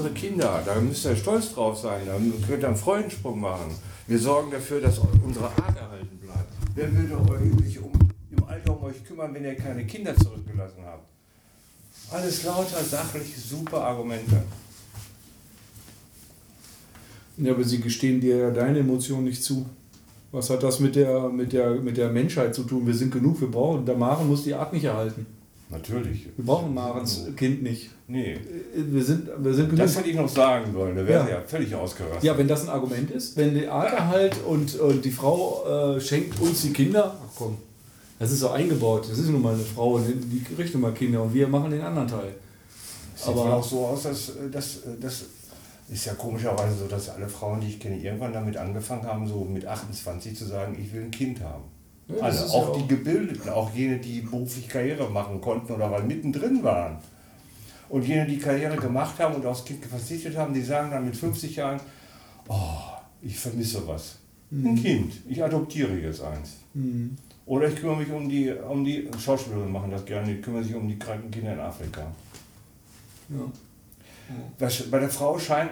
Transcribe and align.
unsere 0.00 0.14
Kinder. 0.14 0.62
Da 0.64 0.80
müsst 0.80 1.04
ihr 1.04 1.16
stolz 1.16 1.54
drauf 1.54 1.78
sein. 1.78 2.02
Da 2.06 2.16
könnt 2.46 2.62
ihr 2.62 2.68
einen 2.68 2.76
Freudensprung 2.76 3.40
machen. 3.40 3.74
Wir 4.06 4.18
sorgen 4.18 4.50
dafür, 4.50 4.80
dass 4.80 4.98
unsere 4.98 5.46
Art 5.46 5.76
erhalten 5.76 6.18
bleibt. 6.18 6.52
Wer 6.74 6.92
würde 6.92 7.32
euch 7.32 7.64
sich 7.64 7.78
um, 7.80 7.92
im 8.30 8.44
Alter 8.44 8.76
um 8.76 8.84
euch 8.84 9.04
kümmern, 9.04 9.34
wenn 9.34 9.44
ihr 9.44 9.54
keine 9.54 9.84
Kinder 9.86 10.16
zurückgelassen 10.16 10.82
habt? 10.84 11.06
Alles 12.10 12.42
lauter, 12.44 12.82
sachlich, 12.82 13.36
super 13.36 13.84
Argumente. 13.84 14.42
Ja, 17.36 17.52
aber 17.52 17.64
sie 17.64 17.80
gestehen 17.80 18.20
dir 18.20 18.36
ja 18.36 18.50
deine 18.50 18.80
Emotionen 18.80 19.24
nicht 19.24 19.42
zu. 19.42 19.66
Was 20.32 20.50
hat 20.50 20.62
das 20.62 20.80
mit 20.80 20.96
der, 20.96 21.28
mit, 21.28 21.52
der, 21.52 21.70
mit 21.72 21.96
der 21.96 22.08
Menschheit 22.10 22.54
zu 22.54 22.64
tun? 22.64 22.86
Wir 22.86 22.94
sind 22.94 23.12
genug, 23.12 23.40
wir 23.40 23.50
brauchen. 23.50 23.86
Der 23.86 23.96
Maren 23.96 24.28
muss 24.28 24.44
die 24.44 24.54
Art 24.54 24.72
nicht 24.72 24.84
erhalten. 24.84 25.26
Natürlich. 25.70 26.26
Wir 26.36 26.44
brauchen 26.44 26.74
Marens 26.74 27.26
Kind 27.36 27.62
nicht. 27.62 27.90
Nee. 28.08 28.36
Wir 28.74 29.04
sind, 29.04 29.28
wir 29.38 29.54
sind 29.54 29.66
genug. 29.66 29.78
Das 29.84 29.96
hätte 29.96 30.08
ich 30.10 30.16
noch 30.16 30.28
sagen 30.28 30.72
sollen, 30.72 30.96
da 30.96 31.06
wäre 31.06 31.28
Ja. 31.28 31.36
ja. 31.36 31.42
völlig 31.46 31.72
ausgerastet. 31.74 32.24
Ja, 32.24 32.36
wenn 32.36 32.48
das 32.48 32.62
ein 32.64 32.68
Argument 32.70 33.10
ist, 33.12 33.36
wenn 33.36 33.54
die 33.54 33.68
Art 33.68 33.92
erhalt 33.92 34.34
und, 34.46 34.74
und 34.80 35.04
die 35.04 35.12
Frau 35.12 35.94
äh, 35.96 36.00
schenkt 36.00 36.40
uns 36.40 36.62
die 36.62 36.72
Kinder, 36.72 37.16
ach 37.24 37.30
komm, 37.36 37.56
das 38.18 38.32
ist 38.32 38.40
so 38.40 38.50
eingebaut. 38.50 39.06
Das 39.08 39.18
ist 39.18 39.28
nun 39.28 39.42
mal 39.42 39.54
eine 39.54 39.62
Frau, 39.62 39.98
die, 40.00 40.14
die 40.14 40.42
kriegt 40.42 40.74
nun 40.74 40.82
mal 40.82 40.92
Kinder 40.92 41.22
und 41.22 41.32
wir 41.32 41.46
machen 41.46 41.70
den 41.70 41.82
anderen 41.82 42.08
Teil. 42.08 42.34
Sieht 43.14 43.28
Aber- 43.28 43.54
auch 43.54 43.64
so 43.64 43.86
aus, 43.86 44.02
dass 44.02 44.30
äh, 44.30 44.50
das, 44.50 44.78
äh, 44.78 44.96
das 45.00 45.24
ist 45.88 46.04
ja 46.04 46.14
komischerweise 46.14 46.76
so, 46.78 46.86
dass 46.88 47.10
alle 47.10 47.28
Frauen, 47.28 47.60
die 47.60 47.68
ich 47.68 47.78
kenne, 47.80 47.96
irgendwann 47.96 48.32
damit 48.32 48.56
angefangen 48.56 49.04
haben, 49.04 49.26
so 49.28 49.44
mit 49.44 49.64
28 49.66 50.36
zu 50.36 50.46
sagen, 50.46 50.76
ich 50.80 50.92
will 50.92 51.02
ein 51.02 51.10
Kind 51.12 51.40
haben. 51.40 51.64
Ja, 52.18 52.28
ist 52.28 52.50
auch 52.50 52.68
ja 52.68 52.74
die 52.74 52.82
auch- 52.82 52.88
Gebildeten, 52.88 53.48
auch 53.50 53.74
jene, 53.74 53.98
die 53.98 54.20
beruflich 54.22 54.68
Karriere 54.68 55.08
machen 55.10 55.40
konnten 55.40 55.72
oder 55.72 55.88
mal 55.88 56.02
mittendrin 56.02 56.62
waren. 56.62 56.96
Und 57.88 58.06
jene, 58.06 58.26
die 58.26 58.38
Karriere 58.38 58.76
gemacht 58.76 59.18
haben 59.18 59.34
und 59.34 59.46
aufs 59.46 59.64
Kind 59.64 59.84
verzichtet 59.84 60.36
haben, 60.36 60.54
die 60.54 60.62
sagen 60.62 60.90
dann 60.90 61.04
mit 61.04 61.16
50 61.16 61.56
Jahren, 61.56 61.80
oh, 62.48 62.54
ich 63.22 63.36
vermisse 63.38 63.86
was. 63.86 64.16
Ein 64.52 64.74
Kind, 64.74 65.12
ich 65.28 65.42
adoptiere 65.42 65.96
jetzt 65.96 66.22
eins. 66.22 66.56
Mhm. 66.74 67.16
Oder 67.46 67.68
ich 67.68 67.76
kümmere 67.76 67.96
mich 67.98 68.10
um 68.10 68.28
die, 68.28 68.50
um 68.52 68.84
die 68.84 69.08
Schauspielerinnen 69.18 69.72
machen 69.72 69.90
das 69.90 70.04
gerne, 70.04 70.26
die 70.34 70.40
kümmern 70.40 70.62
sich 70.64 70.74
um 70.74 70.88
die 70.88 70.98
kranken 70.98 71.30
Kinder 71.30 71.52
in 71.52 71.60
Afrika. 71.60 72.02
Ja. 73.28 73.36
Das, 74.58 74.82
bei 74.90 74.98
der 75.00 75.08
Frau 75.08 75.38
scheint, 75.38 75.70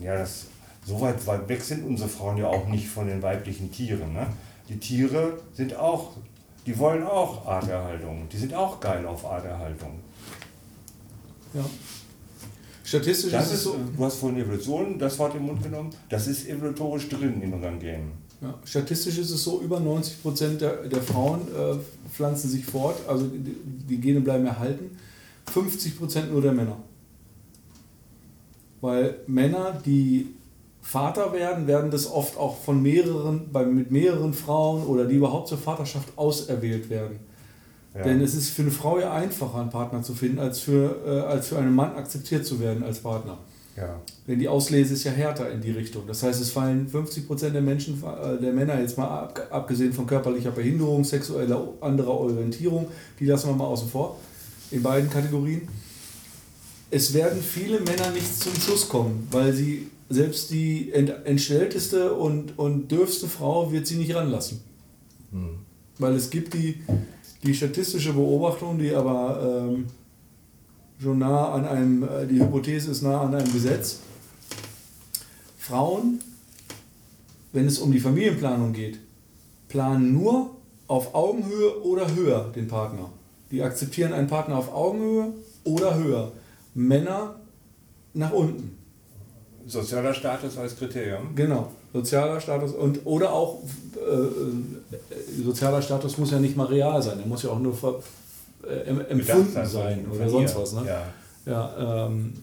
ja, 0.00 0.16
das, 0.16 0.46
so 0.84 1.00
weit, 1.00 1.24
weit 1.26 1.48
weg 1.48 1.60
sind 1.62 1.84
unsere 1.84 2.08
Frauen 2.08 2.36
ja 2.38 2.46
auch 2.46 2.68
nicht 2.68 2.88
von 2.88 3.06
den 3.08 3.20
weiblichen 3.22 3.70
Tieren. 3.72 4.12
Ne? 4.12 4.26
Die 4.68 4.78
Tiere 4.78 5.38
sind 5.54 5.74
auch, 5.74 6.12
die 6.66 6.78
wollen 6.78 7.04
auch 7.04 7.46
Arterhaltung. 7.46 8.28
Die 8.30 8.36
sind 8.36 8.54
auch 8.54 8.80
geil 8.80 9.06
auf 9.06 9.24
Arterhaltung. 9.24 10.00
Ja. 11.54 11.64
Statistisch 12.84 13.32
Das 13.32 13.46
ist 13.46 13.52
es 13.52 13.64
so. 13.64 13.76
du 13.96 14.04
hast 14.04 14.16
vorhin 14.16 14.40
Evolution 14.40 14.98
das 14.98 15.18
Wort 15.18 15.34
im 15.34 15.44
Mund 15.46 15.62
genommen, 15.62 15.90
das 16.08 16.26
ist 16.26 16.48
evolutorisch 16.48 17.08
drin 17.08 17.42
in 17.42 17.52
unseren 17.52 17.78
Genen. 17.78 18.12
Ja, 18.40 18.54
statistisch 18.64 19.18
ist 19.18 19.30
es 19.30 19.42
so, 19.42 19.60
über 19.60 19.80
90 19.80 20.22
Prozent 20.22 20.60
der, 20.60 20.86
der 20.86 21.02
Frauen 21.02 21.40
äh, 21.54 21.76
pflanzen 22.10 22.48
sich 22.48 22.64
fort, 22.64 22.96
also 23.08 23.26
die, 23.26 23.56
die 23.88 24.00
Gene 24.00 24.20
bleiben 24.20 24.46
erhalten. 24.46 24.96
50 25.52 25.98
Prozent 25.98 26.30
nur 26.32 26.40
der 26.40 26.52
Männer. 26.52 26.76
Weil 28.80 29.18
Männer, 29.26 29.80
die 29.84 30.34
Vater 30.80 31.32
werden, 31.32 31.66
werden 31.66 31.90
das 31.90 32.10
oft 32.10 32.36
auch 32.36 32.56
von 32.58 32.82
mehreren, 32.82 33.50
bei, 33.52 33.64
mit 33.64 33.90
mehreren 33.90 34.32
Frauen 34.32 34.86
oder 34.86 35.04
die 35.04 35.16
überhaupt 35.16 35.48
zur 35.48 35.58
Vaterschaft 35.58 36.08
auserwählt 36.16 36.88
werden. 36.88 37.20
Ja. 37.94 38.04
Denn 38.04 38.20
es 38.20 38.34
ist 38.34 38.50
für 38.50 38.62
eine 38.62 38.70
Frau 38.70 38.98
ja 38.98 39.12
einfacher, 39.12 39.58
einen 39.58 39.70
Partner 39.70 40.02
zu 40.02 40.14
finden, 40.14 40.38
als 40.38 40.60
für, 40.60 40.96
äh, 41.06 41.20
als 41.20 41.48
für 41.48 41.58
einen 41.58 41.74
Mann 41.74 41.94
akzeptiert 41.96 42.46
zu 42.46 42.60
werden 42.60 42.82
als 42.82 43.00
Partner. 43.00 43.38
ja. 43.76 44.00
Denn 44.26 44.38
die 44.38 44.48
Auslese 44.48 44.94
ist 44.94 45.04
ja 45.04 45.10
härter 45.10 45.50
in 45.50 45.60
die 45.60 45.70
Richtung. 45.70 46.02
Das 46.06 46.22
heißt, 46.22 46.40
es 46.40 46.50
fallen 46.50 46.86
50% 46.86 47.50
der 47.50 47.62
Menschen, 47.62 48.02
äh, 48.02 48.40
der 48.40 48.52
Männer 48.52 48.80
jetzt 48.80 48.98
mal 48.98 49.08
ab, 49.08 49.48
abgesehen 49.50 49.92
von 49.92 50.06
körperlicher 50.06 50.50
Behinderung, 50.50 51.02
sexueller 51.02 51.74
anderer 51.80 52.12
Orientierung, 52.12 52.88
die 53.18 53.24
lassen 53.24 53.48
wir 53.48 53.56
mal 53.56 53.64
außen 53.64 53.88
vor, 53.88 54.18
in 54.70 54.82
beiden 54.82 55.08
Kategorien. 55.10 55.66
Es 56.90 57.12
werden 57.14 57.42
viele 57.42 57.80
Männer 57.80 58.10
nicht 58.10 58.40
zum 58.40 58.54
Schuss 58.54 58.88
kommen, 58.88 59.26
weil 59.30 59.52
sie 59.52 59.88
selbst 60.08 60.50
die 60.50 60.92
ent 60.92 61.10
entstellteste 61.24 62.14
und, 62.14 62.58
und 62.58 62.90
dürfste 62.90 63.28
Frau 63.28 63.72
wird 63.72 63.86
sie 63.86 63.96
nicht 63.96 64.14
ranlassen. 64.14 64.60
Hm. 65.32 65.58
Weil 65.98 66.14
es 66.14 66.30
gibt 66.30 66.54
die, 66.54 66.80
die 67.42 67.54
statistische 67.54 68.12
Beobachtung, 68.12 68.78
die 68.78 68.94
aber 68.94 69.68
ähm, 69.68 69.86
schon 71.00 71.18
nah 71.18 71.52
an 71.52 71.66
einem, 71.66 72.02
äh, 72.02 72.26
die 72.26 72.40
Hypothese 72.40 72.90
ist 72.90 73.02
nah 73.02 73.20
an 73.20 73.34
einem 73.34 73.52
Gesetz. 73.52 74.00
Frauen, 75.58 76.20
wenn 77.52 77.66
es 77.66 77.78
um 77.78 77.92
die 77.92 78.00
Familienplanung 78.00 78.72
geht, 78.72 78.98
planen 79.68 80.14
nur 80.14 80.56
auf 80.86 81.14
Augenhöhe 81.14 81.82
oder 81.82 82.14
höher 82.14 82.50
den 82.54 82.68
Partner. 82.68 83.10
Die 83.50 83.62
akzeptieren 83.62 84.12
einen 84.12 84.28
Partner 84.28 84.56
auf 84.56 84.72
Augenhöhe 84.72 85.34
oder 85.64 85.96
höher. 85.96 86.32
Männer 86.74 87.36
nach 88.14 88.32
unten. 88.32 88.77
Sozialer 89.68 90.14
Status 90.14 90.56
als 90.58 90.76
Kriterium. 90.76 91.34
Genau, 91.34 91.68
sozialer 91.92 92.40
Status 92.40 92.72
und 92.72 93.00
oder 93.04 93.32
auch 93.32 93.58
äh, 93.96 94.00
äh, 94.14 95.42
sozialer 95.44 95.82
Status 95.82 96.16
muss 96.18 96.30
ja 96.30 96.38
nicht 96.40 96.56
mal 96.56 96.66
real 96.66 97.00
sein, 97.02 97.20
er 97.20 97.26
muss 97.26 97.42
ja 97.42 97.50
auch 97.50 97.58
nur 97.58 97.74
ver, 97.74 98.00
äh, 98.66 98.88
em- 98.88 99.00
empfunden 99.08 99.66
sein 99.66 100.06
oder 100.10 100.28
sonst 100.28 100.56
was. 100.56 100.72
Ne? 100.72 100.82
Ja. 100.86 101.02
Ja, 101.46 102.06
ähm, 102.06 102.34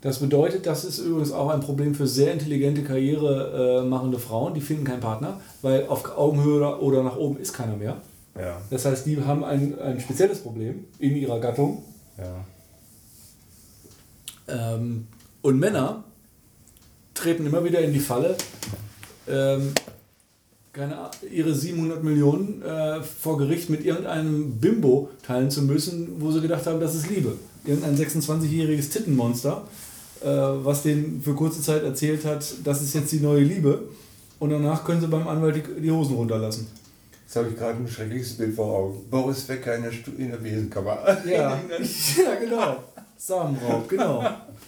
das 0.00 0.18
bedeutet, 0.20 0.64
das 0.66 0.84
ist 0.84 0.98
übrigens 1.00 1.32
auch 1.32 1.48
ein 1.50 1.60
Problem 1.60 1.94
für 1.94 2.06
sehr 2.06 2.32
intelligente 2.32 2.82
Karriere 2.84 3.80
äh, 3.82 3.86
machende 3.88 4.18
Frauen, 4.18 4.54
die 4.54 4.60
finden 4.60 4.84
keinen 4.84 5.00
Partner, 5.00 5.40
weil 5.62 5.86
auf 5.88 6.16
Augenhöhe 6.16 6.56
oder- 6.58 6.82
oder 6.82 7.02
nach 7.02 7.16
oben 7.16 7.36
ist 7.38 7.52
keiner 7.52 7.76
mehr. 7.76 7.96
Ja. 8.38 8.60
Das 8.70 8.84
heißt, 8.84 9.06
die 9.06 9.20
haben 9.22 9.42
ein, 9.42 9.78
ein 9.80 9.98
spezielles 10.00 10.38
Problem 10.40 10.84
in 11.00 11.16
ihrer 11.16 11.40
Gattung. 11.40 11.82
Ja. 12.16 12.44
Ähm, 14.46 15.06
und 15.42 15.58
Männer 15.58 16.04
treten 17.14 17.46
immer 17.46 17.64
wieder 17.64 17.80
in 17.80 17.92
die 17.92 18.00
Falle, 18.00 18.36
ähm, 19.28 19.72
keine, 20.72 21.10
ihre 21.30 21.54
700 21.54 22.04
Millionen 22.04 22.62
äh, 22.62 23.02
vor 23.02 23.38
Gericht 23.38 23.68
mit 23.70 23.84
irgendeinem 23.84 24.52
Bimbo 24.58 25.10
teilen 25.26 25.50
zu 25.50 25.62
müssen, 25.62 26.20
wo 26.20 26.30
sie 26.30 26.40
gedacht 26.40 26.66
haben, 26.66 26.80
das 26.80 26.94
ist 26.94 27.10
Liebe. 27.10 27.36
Irgendein 27.64 27.96
26-jähriges 27.96 28.90
Tittenmonster, 28.90 29.66
äh, 30.22 30.26
was 30.26 30.82
denen 30.82 31.20
für 31.22 31.34
kurze 31.34 31.60
Zeit 31.60 31.82
erzählt 31.82 32.24
hat, 32.24 32.46
das 32.64 32.82
ist 32.82 32.94
jetzt 32.94 33.10
die 33.12 33.20
neue 33.20 33.42
Liebe. 33.42 33.88
Und 34.38 34.50
danach 34.50 34.84
können 34.84 35.00
sie 35.00 35.08
beim 35.08 35.26
Anwalt 35.26 35.56
die, 35.56 35.80
die 35.80 35.90
Hosen 35.90 36.14
runterlassen. 36.14 36.68
Jetzt 37.24 37.36
habe 37.36 37.48
ich 37.48 37.56
gerade 37.56 37.78
ein 37.78 37.88
schreckliches 37.88 38.34
Bild 38.34 38.54
vor 38.54 38.66
Augen. 38.66 39.04
Boris 39.10 39.42
Becker 39.42 39.74
in 39.74 39.82
der, 39.82 39.92
Stu 39.92 40.12
in 40.16 40.30
der 40.30 40.38
Besenkammer. 40.38 40.98
Ja, 41.26 41.60
ja 41.70 42.34
genau. 42.40 42.84
Samenraub, 43.16 43.88
genau. 43.88 44.24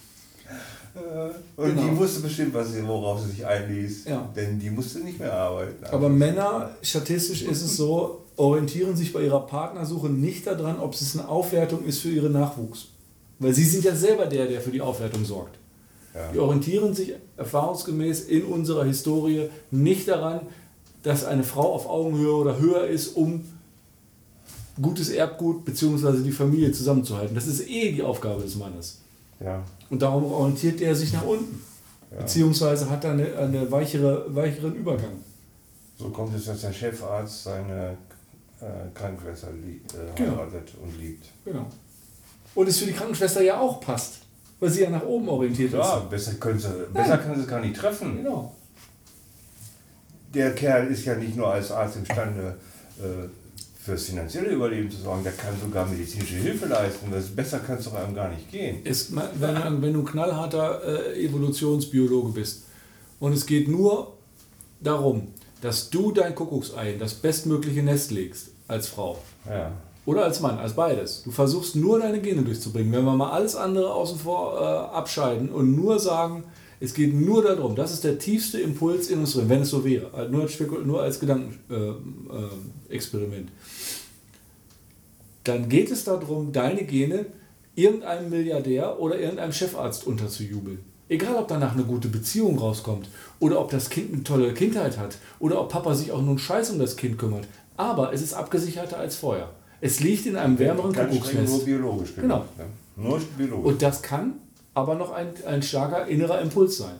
Und 1.56 1.66
Genau. 1.74 1.82
die 1.82 1.96
wusste 1.96 2.20
bestimmt, 2.20 2.52
was 2.54 2.72
sie, 2.72 2.86
worauf 2.86 3.20
sie 3.22 3.30
sich 3.30 3.46
einließ. 3.46 4.06
Ja. 4.06 4.28
Denn 4.34 4.58
die 4.58 4.70
musste 4.70 4.98
nicht 5.00 5.18
mehr 5.18 5.32
arbeiten. 5.32 5.84
Aber 5.84 6.08
Männer, 6.08 6.70
statistisch 6.82 7.42
ist 7.42 7.62
es 7.62 7.76
so, 7.76 8.22
orientieren 8.36 8.96
sich 8.96 9.12
bei 9.12 9.22
ihrer 9.22 9.46
Partnersuche 9.46 10.08
nicht 10.08 10.46
daran, 10.46 10.80
ob 10.80 10.94
es 10.94 11.16
eine 11.16 11.28
Aufwertung 11.28 11.84
ist 11.84 12.00
für 12.00 12.10
ihren 12.10 12.32
Nachwuchs. 12.32 12.88
Weil 13.38 13.54
sie 13.54 13.64
sind 13.64 13.84
ja 13.84 13.94
selber 13.94 14.26
der, 14.26 14.46
der 14.46 14.60
für 14.60 14.70
die 14.70 14.80
Aufwertung 14.80 15.24
sorgt. 15.24 15.56
Ja. 16.14 16.32
Die 16.32 16.38
orientieren 16.38 16.92
sich 16.94 17.12
erfahrungsgemäß 17.36 18.22
in 18.22 18.44
unserer 18.44 18.84
Historie 18.84 19.48
nicht 19.70 20.08
daran, 20.08 20.40
dass 21.02 21.24
eine 21.24 21.44
Frau 21.44 21.72
auf 21.72 21.88
Augenhöhe 21.88 22.34
oder 22.34 22.58
höher 22.58 22.86
ist, 22.86 23.16
um 23.16 23.44
gutes 24.80 25.10
Erbgut 25.10 25.64
bzw. 25.64 26.22
die 26.22 26.32
Familie 26.32 26.72
zusammenzuhalten. 26.72 27.34
Das 27.34 27.46
ist 27.46 27.68
eh 27.68 27.92
die 27.92 28.02
Aufgabe 28.02 28.42
des 28.42 28.56
Mannes. 28.56 28.98
Ja. 29.40 29.62
Und 29.90 30.00
darum 30.02 30.24
orientiert 30.32 30.80
er 30.80 30.94
sich 30.94 31.12
nach 31.12 31.24
unten. 31.24 31.62
Ja. 32.10 32.18
Beziehungsweise 32.18 32.88
hat 32.90 33.04
er 33.04 33.12
eine, 33.12 33.36
eine 33.36 33.70
weichere, 33.70 34.24
weicheren 34.34 34.74
Übergang. 34.74 35.12
So 35.98 36.08
kommt 36.10 36.34
es, 36.34 36.46
dass 36.46 36.60
der 36.62 36.72
Chefarzt 36.72 37.44
seine 37.44 37.96
äh, 38.60 38.64
Krankenschwester 38.94 39.48
liebt, 39.52 39.94
äh, 39.94 39.98
Genau. 40.16 40.36
heiratet 40.38 40.72
und 40.82 40.98
liebt. 40.98 41.26
Genau. 41.44 41.66
Und 42.54 42.68
es 42.68 42.78
für 42.78 42.86
die 42.86 42.92
Krankenschwester 42.92 43.42
ja 43.42 43.60
auch 43.60 43.80
passt, 43.80 44.20
weil 44.58 44.70
sie 44.70 44.82
ja 44.82 44.90
nach 44.90 45.04
oben 45.04 45.28
orientiert 45.28 45.72
Ja, 45.72 45.98
ist. 45.98 46.10
besser, 46.10 46.32
können 46.34 46.58
sie, 46.58 46.68
besser 46.92 47.18
kann 47.18 47.34
sie 47.36 47.42
es 47.42 47.46
gar 47.48 47.60
nicht 47.60 47.76
treffen. 47.76 48.16
Genau. 48.16 48.54
Der 50.34 50.54
Kerl 50.54 50.86
ist 50.88 51.04
ja 51.04 51.14
nicht 51.16 51.36
nur 51.36 51.48
als 51.52 51.70
Arzt 51.72 51.96
imstande, 51.96 52.56
äh, 52.98 53.28
fürs 53.82 54.04
finanzielle 54.04 54.48
Überleben 54.50 54.90
zu 54.90 54.98
sorgen, 54.98 55.22
der 55.24 55.32
kann 55.32 55.54
sogar 55.62 55.86
medizinische 55.86 56.34
Hilfe 56.36 56.66
leisten. 56.66 57.10
Das 57.10 57.26
besser 57.28 57.60
kann 57.60 57.78
es 57.78 57.84
doch 57.86 57.94
einem 57.94 58.14
gar 58.14 58.28
nicht 58.28 58.50
gehen. 58.50 58.80
Es, 58.84 59.10
wenn, 59.14 59.54
du- 59.54 59.82
wenn 59.82 59.92
du 59.94 60.00
ein 60.00 60.04
knallharter 60.04 60.82
äh, 61.14 61.24
Evolutionsbiologe 61.24 62.30
bist 62.32 62.64
und 63.20 63.32
es 63.32 63.46
geht 63.46 63.68
nur 63.68 64.14
darum, 64.80 65.28
dass 65.62 65.90
du 65.90 66.12
dein 66.12 66.34
Kuckucksei 66.34 66.92
in 66.92 66.98
das 66.98 67.14
bestmögliche 67.14 67.82
Nest 67.82 68.10
legst 68.10 68.48
als 68.68 68.88
Frau, 68.88 69.18
Ja. 69.48 69.72
Oder 70.06 70.24
als 70.24 70.40
Mann, 70.40 70.58
als 70.58 70.72
beides. 70.72 71.22
Du 71.24 71.30
versuchst 71.30 71.76
nur 71.76 72.00
deine 72.00 72.20
Gene 72.20 72.42
durchzubringen. 72.42 72.90
Wenn 72.90 73.04
wir 73.04 73.12
mal 73.12 73.30
alles 73.30 73.54
andere 73.54 73.92
außen 73.92 74.18
vor 74.18 74.58
äh, 74.58 74.64
abscheiden 74.96 75.50
und 75.50 75.76
nur 75.76 75.98
sagen, 76.00 76.44
es 76.80 76.94
geht 76.94 77.14
nur 77.14 77.42
darum, 77.42 77.76
das 77.76 77.92
ist 77.92 78.04
der 78.04 78.18
tiefste 78.18 78.58
Impuls 78.58 79.10
in 79.10 79.18
uns 79.20 79.34
drin, 79.34 79.50
wenn 79.50 79.60
es 79.60 79.68
so 79.68 79.84
wäre, 79.84 80.30
nur 80.30 80.40
als, 80.42 80.58
nur 80.84 81.02
als 81.02 81.20
Gedankenexperiment. 81.20 83.48
Äh, 83.48 83.52
äh, 83.52 83.56
dann 85.44 85.68
geht 85.68 85.90
es 85.90 86.04
darum, 86.04 86.52
deine 86.52 86.84
Gene 86.84 87.26
irgendeinem 87.74 88.30
Milliardär 88.30 88.98
oder 88.98 89.18
irgendeinem 89.18 89.52
Chefarzt 89.52 90.06
unterzujubeln. 90.06 90.78
Egal, 91.08 91.36
ob 91.36 91.48
danach 91.48 91.74
eine 91.74 91.84
gute 91.84 92.08
Beziehung 92.08 92.58
rauskommt 92.58 93.08
oder 93.40 93.60
ob 93.60 93.70
das 93.70 93.90
Kind 93.90 94.12
eine 94.12 94.22
tolle 94.22 94.54
Kindheit 94.54 94.96
hat 94.96 95.18
oder 95.38 95.60
ob 95.60 95.68
Papa 95.68 95.94
sich 95.94 96.12
auch 96.12 96.20
nur 96.20 96.30
einen 96.30 96.38
Scheiß 96.38 96.70
um 96.70 96.78
das 96.78 96.96
Kind 96.96 97.18
kümmert. 97.18 97.46
Aber 97.76 98.12
es 98.12 98.22
ist 98.22 98.32
abgesicherter 98.32 98.98
als 98.98 99.16
vorher. 99.16 99.50
Es 99.80 100.00
liegt 100.00 100.26
in 100.26 100.36
einem 100.36 100.58
wärmeren 100.58 100.94
Kuckucksnest. 100.94 101.52
Nur 101.52 101.64
biologisch 101.64 102.14
genau. 102.14 102.44
Ja. 102.56 102.64
Nur 102.96 103.20
biologisch. 103.36 103.72
Und 103.72 103.82
das 103.82 104.02
kann 104.02 104.34
aber 104.80 104.94
noch 104.94 105.12
ein, 105.12 105.28
ein 105.46 105.62
starker 105.62 106.06
innerer 106.06 106.40
Impuls 106.40 106.78
sein 106.78 106.96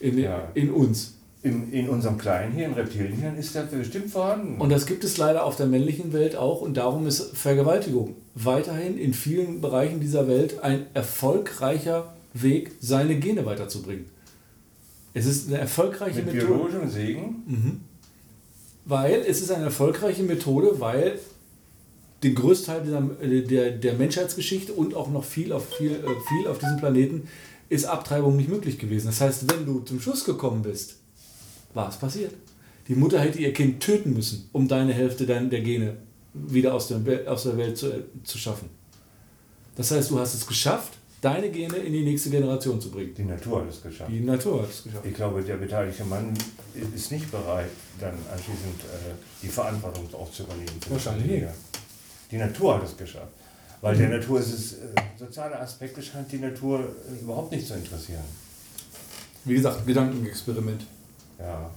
in, 0.00 0.18
ja. 0.18 0.48
in 0.54 0.70
uns. 0.70 1.14
In, 1.44 1.72
in 1.72 1.88
unserem 1.88 2.18
kleinen 2.18 2.52
Hirn, 2.52 2.72
Reptilienhirn, 2.74 3.36
ist 3.36 3.56
das 3.56 3.68
bestimmt 3.68 4.12
vorhanden. 4.12 4.60
Und 4.60 4.70
das 4.70 4.86
gibt 4.86 5.02
es 5.02 5.16
leider 5.16 5.44
auf 5.44 5.56
der 5.56 5.66
männlichen 5.66 6.12
Welt 6.12 6.36
auch 6.36 6.60
und 6.60 6.76
darum 6.76 7.04
ist 7.08 7.36
Vergewaltigung 7.36 8.14
weiterhin 8.36 8.96
in 8.96 9.12
vielen 9.12 9.60
Bereichen 9.60 9.98
dieser 9.98 10.28
Welt 10.28 10.62
ein 10.62 10.86
erfolgreicher 10.94 12.12
Weg, 12.32 12.70
seine 12.78 13.16
Gene 13.16 13.44
weiterzubringen. 13.44 14.06
Es 15.14 15.26
ist 15.26 15.48
eine 15.48 15.58
erfolgreiche 15.58 16.22
Mit 16.22 16.34
Methode. 16.34 16.46
biologischem 16.46 16.88
Segen? 16.88 17.42
Mhm. 17.46 17.80
Weil 18.84 19.24
es 19.26 19.42
ist 19.42 19.50
eine 19.50 19.64
erfolgreiche 19.64 20.22
Methode, 20.22 20.78
weil 20.78 21.18
den 22.22 22.34
größten 22.34 22.66
Teil 22.66 22.82
dieser, 22.82 23.00
der, 23.00 23.70
der 23.72 23.94
Menschheitsgeschichte 23.94 24.72
und 24.72 24.94
auch 24.94 25.10
noch 25.10 25.24
viel 25.24 25.52
auf, 25.52 25.68
viel, 25.76 25.92
äh, 25.92 25.96
viel 26.28 26.46
auf 26.48 26.58
diesem 26.58 26.76
Planeten 26.76 27.28
ist 27.68 27.84
Abtreibung 27.86 28.36
nicht 28.36 28.48
möglich 28.48 28.78
gewesen. 28.78 29.06
Das 29.06 29.20
heißt, 29.20 29.50
wenn 29.50 29.64
du 29.64 29.80
zum 29.80 30.00
Schluss 30.00 30.24
gekommen 30.24 30.62
bist, 30.62 30.96
war 31.74 31.88
es 31.88 31.96
passiert. 31.96 32.32
Die 32.88 32.94
Mutter 32.94 33.18
hätte 33.18 33.38
ihr 33.38 33.52
Kind 33.52 33.80
töten 33.80 34.12
müssen, 34.12 34.48
um 34.52 34.68
deine 34.68 34.92
Hälfte 34.92 35.24
der 35.24 35.40
Gene 35.40 35.96
wieder 36.34 36.74
aus 36.74 36.88
der, 36.88 37.00
aus 37.30 37.44
der 37.44 37.56
Welt 37.56 37.78
zu, 37.78 38.04
zu 38.24 38.38
schaffen. 38.38 38.68
Das 39.76 39.90
heißt, 39.90 40.10
du 40.10 40.18
hast 40.18 40.34
es 40.34 40.46
geschafft, 40.46 40.92
deine 41.22 41.50
Gene 41.50 41.76
in 41.76 41.92
die 41.92 42.02
nächste 42.02 42.30
Generation 42.30 42.80
zu 42.80 42.90
bringen. 42.90 43.14
Die 43.16 43.24
Natur 43.24 43.62
hat 43.62 43.70
es 43.70 43.82
geschafft. 43.82 44.10
Die 44.10 44.20
Natur 44.20 44.62
hat 44.62 44.70
es 44.70 44.82
geschafft. 44.82 45.06
Ich 45.06 45.14
glaube, 45.14 45.42
der 45.42 45.56
beteiligte 45.56 46.04
Mann 46.04 46.34
ist 46.94 47.10
nicht 47.10 47.30
bereit, 47.30 47.70
dann 47.98 48.14
anschließend 48.30 48.80
äh, 48.82 49.14
die 49.42 49.48
Verantwortung 49.48 50.06
auch 50.14 50.30
zu 50.30 50.42
übernehmen. 50.42 50.78
Wahrscheinlich 50.90 51.26
nicht. 51.26 51.46
Die 52.32 52.38
Natur 52.38 52.74
hat 52.76 52.84
es 52.84 52.96
geschafft. 52.96 53.34
Weil 53.82 53.96
der 53.96 54.08
Natur 54.08 54.40
ist 54.40 54.52
es, 54.52 54.72
äh, 54.74 54.94
soziale 55.18 55.58
Aspekte 55.60 56.00
scheint 56.00 56.30
die 56.32 56.38
Natur 56.38 56.80
äh, 56.80 57.20
überhaupt 57.20 57.52
nicht 57.52 57.66
zu 57.66 57.74
interessieren. 57.74 58.24
Wie 59.44 59.54
gesagt, 59.54 59.86
Gedankenexperiment. 59.86 60.86
Ja. 61.38 61.70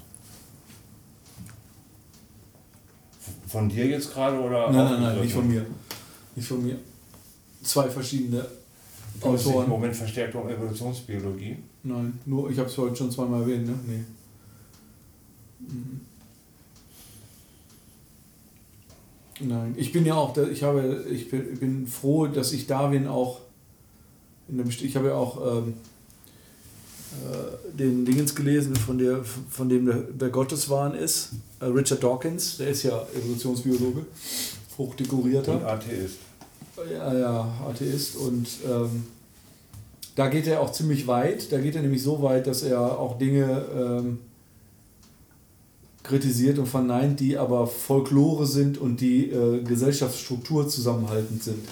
Von 3.48 3.68
dir 3.68 3.88
jetzt 3.88 4.13
gerade 4.13 4.40
oder? 4.40 4.72
Nein, 4.72 4.86
nein, 4.86 5.02
nein, 5.02 5.22
nicht 5.22 5.34
von 5.34 5.48
mir. 5.48 5.66
Nicht 6.36 6.48
von 6.48 6.63
mir. 6.63 6.78
Zwei 7.63 7.90
verschiedene 7.90 8.46
Autoren. 9.22 9.66
Im 9.66 9.69
Moment 9.69 9.96
verstärkt 9.96 10.36
um 10.36 10.48
Evolutionsbiologie? 10.48 11.57
Nein, 11.84 12.19
nur, 12.25 12.50
ich 12.50 12.60
habe 12.60 12.69
es 12.69 12.78
heute 12.78 12.96
schon 12.96 13.12
zweimal 13.12 13.42
erwähnt, 13.42 13.68
ne? 13.68 13.80
Nee. 13.88 14.04
Mhm. 15.68 16.02
Nein, 19.41 19.75
ich 19.77 19.91
bin 19.91 20.05
ja 20.05 20.15
auch, 20.15 20.35
ich 20.37 20.63
habe, 20.63 21.05
ich 21.11 21.29
bin, 21.29 21.87
froh, 21.87 22.27
dass 22.27 22.53
ich 22.53 22.67
Darwin 22.67 23.07
auch, 23.07 23.41
in 24.47 24.57
der, 24.57 24.65
ich 24.67 24.95
habe 24.95 25.07
ja 25.07 25.15
auch 25.15 25.57
ähm, 25.57 25.73
äh, 27.11 27.77
den 27.77 28.05
Dingens 28.05 28.33
gelesen, 28.33 28.75
von, 28.75 28.97
der, 28.97 29.23
von 29.23 29.67
dem 29.67 29.85
der, 29.85 29.95
der 29.95 30.29
Gotteswahn 30.29 30.93
ist, 30.93 31.31
äh, 31.59 31.65
Richard 31.65 32.01
Dawkins, 32.01 32.57
der 32.57 32.69
ist 32.69 32.83
ja 32.83 33.05
Evolutionsbiologe, 33.13 34.05
hochdekorierter. 34.77 35.55
Und 35.55 35.65
Atheist. 35.65 36.17
Ja, 36.91 37.17
ja, 37.17 37.53
Atheist 37.67 38.15
und 38.15 38.47
ähm, 38.65 39.05
da 40.15 40.29
geht 40.29 40.47
er 40.47 40.61
auch 40.61 40.71
ziemlich 40.71 41.07
weit, 41.07 41.51
da 41.51 41.59
geht 41.59 41.75
er 41.75 41.81
nämlich 41.81 42.03
so 42.03 42.21
weit, 42.21 42.47
dass 42.47 42.63
er 42.63 42.79
auch 42.79 43.17
Dinge... 43.17 43.65
Ähm, 43.75 44.19
kritisiert 46.06 46.60
und 46.60 46.68
verneint, 46.68 47.19
die 47.19 47.38
aber 47.38 47.68
Folklore 47.68 48.46
sind 48.46 48.78
und 48.78 49.02
die 49.02 49.30
äh, 49.30 49.63
Gesellschaftsstruktur 49.63 50.68
zusammenhaltend 50.69 51.44
sind. 51.44 51.68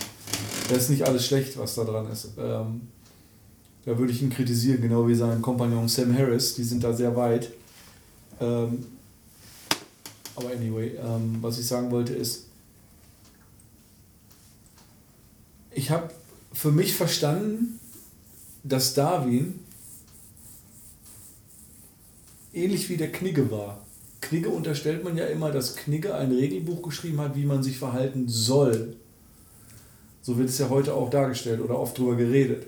Das 0.70 0.84
ist 0.84 0.90
nicht 0.90 1.04
alles 1.04 1.26
schlecht, 1.26 1.58
was 1.58 1.76
da 1.76 1.84
dran 1.84 2.10
ist. 2.12 2.30
Ähm, 2.38 2.82
da 3.86 3.98
würde 3.98 4.12
ich 4.12 4.22
ihn 4.22 4.30
kritisieren, 4.30 4.82
genau 4.82 5.08
wie 5.08 5.16
sein 5.16 5.42
Kompagnon 5.42 5.88
Sam 5.88 6.18
Harris, 6.18 6.56
die 6.56 6.64
sind 6.64 6.84
da 6.84 6.94
sehr 6.94 7.16
weit. 7.16 7.52
Ähm, 8.40 8.86
aber 10.36 10.50
anyway, 10.50 10.98
ähm, 10.98 11.38
was 11.42 11.60
ich 11.60 11.68
sagen 11.68 11.92
wollte 11.92 12.14
ist, 12.14 12.46
ich 15.72 15.92
habe 15.92 16.10
für 16.54 16.72
mich 16.72 16.94
verstanden, 16.94 17.80
dass 18.64 18.94
Darwin 18.94 19.60
ähnlich 22.54 22.90
wie 22.90 22.98
der 22.98 23.12
Knigge 23.12 23.52
war. 23.52 23.83
Knigge 24.24 24.50
unterstellt 24.50 25.04
man 25.04 25.18
ja 25.18 25.25
immer, 25.25 25.52
dass 25.52 25.75
Knigge 25.75 26.15
ein 26.15 26.32
Regelbuch 26.32 26.82
geschrieben 26.82 27.22
hat, 27.22 27.36
wie 27.36 27.46
man 27.46 27.63
sich 27.63 27.77
verhalten 27.77 28.27
soll. 28.27 28.96
So 30.22 30.38
wird 30.38 30.50
es 30.50 30.58
ja 30.58 30.70
heute 30.70 30.94
auch 30.94 31.10
dargestellt 31.10 31.62
oder 31.62 31.77
oft 31.80 31.98
darüber 31.98 32.15
geredet. 32.15 32.65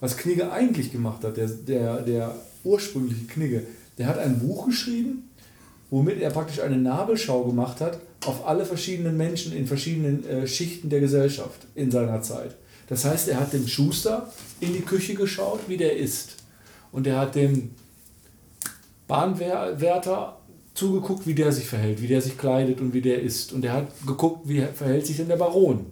Was 0.00 0.16
Knigge 0.16 0.52
eigentlich 0.52 0.92
gemacht 0.92 1.24
hat, 1.24 1.36
der, 1.36 1.48
der, 1.48 2.02
der 2.02 2.34
ursprüngliche 2.64 3.26
Knigge, 3.26 3.66
der 3.98 4.06
hat 4.06 4.18
ein 4.18 4.38
Buch 4.38 4.66
geschrieben, 4.66 5.30
womit 5.90 6.20
er 6.20 6.30
praktisch 6.30 6.60
eine 6.60 6.76
Nabelschau 6.76 7.44
gemacht 7.44 7.80
hat 7.80 8.00
auf 8.26 8.46
alle 8.46 8.64
verschiedenen 8.66 9.16
Menschen 9.16 9.52
in 9.52 9.66
verschiedenen 9.66 10.26
äh, 10.26 10.46
Schichten 10.46 10.90
der 10.90 11.00
Gesellschaft 11.00 11.66
in 11.74 11.90
seiner 11.90 12.20
Zeit. 12.22 12.54
Das 12.88 13.04
heißt, 13.04 13.28
er 13.28 13.40
hat 13.40 13.52
dem 13.52 13.66
Schuster 13.66 14.30
in 14.60 14.72
die 14.72 14.82
Küche 14.82 15.14
geschaut, 15.14 15.60
wie 15.68 15.76
der 15.76 15.96
isst. 15.96 16.36
Und 16.92 17.06
er 17.06 17.18
hat 17.18 17.34
dem 17.34 17.70
Bahnwärter 19.06 20.39
zugeguckt, 20.80 21.26
wie 21.26 21.34
der 21.34 21.52
sich 21.52 21.66
verhält, 21.66 22.00
wie 22.00 22.08
der 22.08 22.22
sich 22.22 22.38
kleidet 22.38 22.80
und 22.80 22.94
wie 22.94 23.02
der 23.02 23.20
isst. 23.20 23.52
Und 23.52 23.64
er 23.64 23.74
hat 23.74 23.88
geguckt, 24.06 24.48
wie 24.48 24.60
verhält 24.74 25.06
sich 25.06 25.18
denn 25.18 25.28
der 25.28 25.36
Baron. 25.36 25.86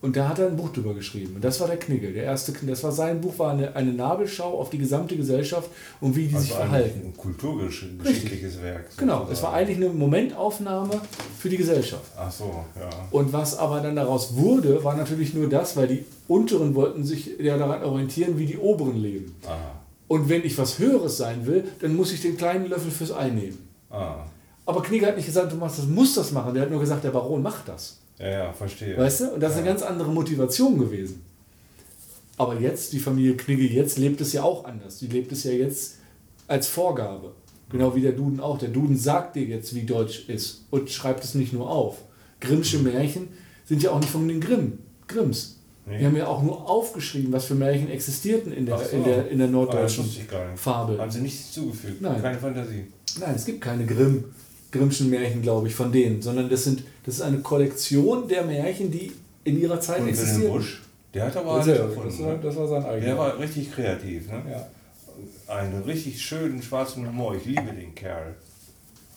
Und 0.00 0.14
da 0.14 0.28
hat 0.28 0.38
er 0.38 0.46
ein 0.46 0.56
Buch 0.56 0.68
drüber 0.72 0.94
geschrieben. 0.94 1.34
Und 1.34 1.42
das 1.42 1.58
war 1.58 1.66
der 1.66 1.78
Knigge. 1.78 2.12
Der 2.12 2.22
erste, 2.22 2.52
das 2.52 2.84
war 2.84 2.92
sein 2.92 3.20
Buch, 3.20 3.36
war 3.38 3.52
eine, 3.52 3.74
eine 3.74 3.92
Nabelschau 3.92 4.60
auf 4.60 4.70
die 4.70 4.78
gesamte 4.78 5.16
Gesellschaft 5.16 5.70
und 6.00 6.14
wie 6.14 6.26
die 6.28 6.34
also 6.34 6.46
sich 6.46 6.54
verhalten. 6.54 7.00
Ein 7.06 7.16
kulturgeschichtliches 7.16 8.62
Werk. 8.62 8.84
Sozusagen. 8.90 9.08
Genau, 9.08 9.28
es 9.32 9.42
war 9.42 9.54
eigentlich 9.54 9.78
eine 9.78 9.88
Momentaufnahme 9.88 11.00
für 11.36 11.48
die 11.48 11.56
Gesellschaft. 11.56 12.04
Ach 12.16 12.30
so, 12.30 12.64
ja. 12.78 12.88
Und 13.10 13.32
was 13.32 13.58
aber 13.58 13.80
dann 13.80 13.96
daraus 13.96 14.36
wurde, 14.36 14.84
war 14.84 14.96
natürlich 14.96 15.34
nur 15.34 15.48
das, 15.48 15.76
weil 15.76 15.88
die 15.88 16.04
Unteren 16.28 16.76
wollten 16.76 17.04
sich 17.04 17.32
ja 17.40 17.58
daran 17.58 17.82
orientieren, 17.82 18.38
wie 18.38 18.46
die 18.46 18.58
Oberen 18.58 18.96
leben. 18.96 19.34
Aha. 19.46 19.80
Und 20.06 20.28
wenn 20.28 20.44
ich 20.44 20.56
was 20.58 20.78
Höheres 20.78 21.16
sein 21.16 21.44
will, 21.46 21.64
dann 21.80 21.96
muss 21.96 22.12
ich 22.12 22.22
den 22.22 22.36
kleinen 22.36 22.68
Löffel 22.68 22.92
fürs 22.92 23.10
Ei 23.10 23.30
nehmen. 23.30 23.67
Ah. 23.90 24.24
Aber 24.66 24.82
Knigge 24.82 25.06
hat 25.06 25.16
nicht 25.16 25.26
gesagt, 25.26 25.50
du 25.50 25.56
machst 25.56 25.78
das, 25.78 25.86
musst 25.86 26.16
das 26.16 26.32
machen. 26.32 26.52
Der 26.52 26.64
hat 26.64 26.70
nur 26.70 26.80
gesagt, 26.80 27.04
der 27.04 27.10
Baron 27.10 27.42
macht 27.42 27.68
das. 27.68 27.98
Ja, 28.18 28.28
ja, 28.28 28.52
verstehe. 28.52 28.96
Weißt 28.96 29.20
du? 29.20 29.30
Und 29.34 29.40
das 29.40 29.52
ist 29.52 29.58
eine 29.58 29.66
ganz 29.66 29.82
andere 29.82 30.10
Motivation 30.10 30.78
gewesen. 30.78 31.24
Aber 32.36 32.60
jetzt, 32.60 32.92
die 32.92 32.98
Familie 32.98 33.36
Knigge 33.36 33.64
jetzt 33.64 33.98
lebt 33.98 34.20
es 34.20 34.32
ja 34.32 34.42
auch 34.42 34.64
anders. 34.64 34.98
Die 34.98 35.06
lebt 35.06 35.32
es 35.32 35.44
ja 35.44 35.52
jetzt 35.52 35.96
als 36.46 36.68
Vorgabe. 36.68 37.32
Genau 37.70 37.94
wie 37.94 38.00
der 38.00 38.12
Duden 38.12 38.40
auch. 38.40 38.58
Der 38.58 38.68
Duden 38.68 38.96
sagt 38.96 39.36
dir 39.36 39.44
jetzt, 39.44 39.74
wie 39.74 39.82
Deutsch 39.82 40.28
ist 40.28 40.64
und 40.70 40.90
schreibt 40.90 41.24
es 41.24 41.34
nicht 41.34 41.52
nur 41.52 41.70
auf. 41.70 41.98
Grimmsche 42.40 42.78
Märchen 42.78 43.28
sind 43.66 43.82
ja 43.82 43.90
auch 43.90 44.00
nicht 44.00 44.10
von 44.10 44.26
den 44.26 44.40
Grimm, 44.40 44.78
Grimms. 45.06 45.58
Nee. 45.84 45.98
Die 45.98 46.06
haben 46.06 46.16
ja 46.16 46.26
auch 46.26 46.42
nur 46.42 46.68
aufgeschrieben, 46.68 47.32
was 47.32 47.46
für 47.46 47.54
Märchen 47.54 47.90
existierten 47.90 48.52
in 48.52 48.66
der, 48.66 48.78
so. 48.78 48.96
in 48.96 49.04
der, 49.04 49.28
in 49.30 49.38
der 49.38 49.48
norddeutschen 49.48 50.04
ah, 50.32 50.54
Fabel. 50.54 50.98
Haben 50.98 51.10
sie 51.10 51.20
nichts 51.20 51.52
zugefügt? 51.52 52.00
Nein. 52.00 52.20
Keine 52.20 52.38
Fantasie. 52.38 52.84
Nein, 53.20 53.34
es 53.34 53.44
gibt 53.44 53.60
keine 53.60 53.86
Grimm, 53.86 54.24
Grimmschen 54.70 55.10
Märchen, 55.10 55.42
glaube 55.42 55.68
ich, 55.68 55.74
von 55.74 55.90
denen, 55.92 56.20
sondern 56.22 56.48
das, 56.48 56.64
sind, 56.64 56.82
das 57.04 57.16
ist 57.16 57.22
eine 57.22 57.38
Kollektion 57.38 58.28
der 58.28 58.44
Märchen, 58.44 58.90
die 58.90 59.12
in 59.44 59.60
ihrer 59.60 59.80
Zeit 59.80 60.00
Und 60.00 60.08
existieren. 60.08 60.52
Busch, 60.52 60.82
der 61.14 61.26
hat 61.26 61.36
aber 61.36 61.58
das, 61.58 61.68
erfunden, 61.68 62.08
das, 62.08 62.20
war, 62.20 62.34
das 62.36 62.56
war 62.56 62.68
sein 62.68 62.84
eigener. 62.84 63.06
Der 63.06 63.18
war 63.18 63.38
richtig 63.38 63.72
kreativ. 63.72 64.28
Ne? 64.30 64.42
Ja. 64.50 65.54
Einen 65.54 65.82
richtig 65.82 66.20
schönen 66.20 66.62
schwarzen 66.62 67.06
Humor. 67.06 67.34
Ich 67.34 67.44
liebe 67.46 67.72
den 67.72 67.94
Kerl. 67.94 68.34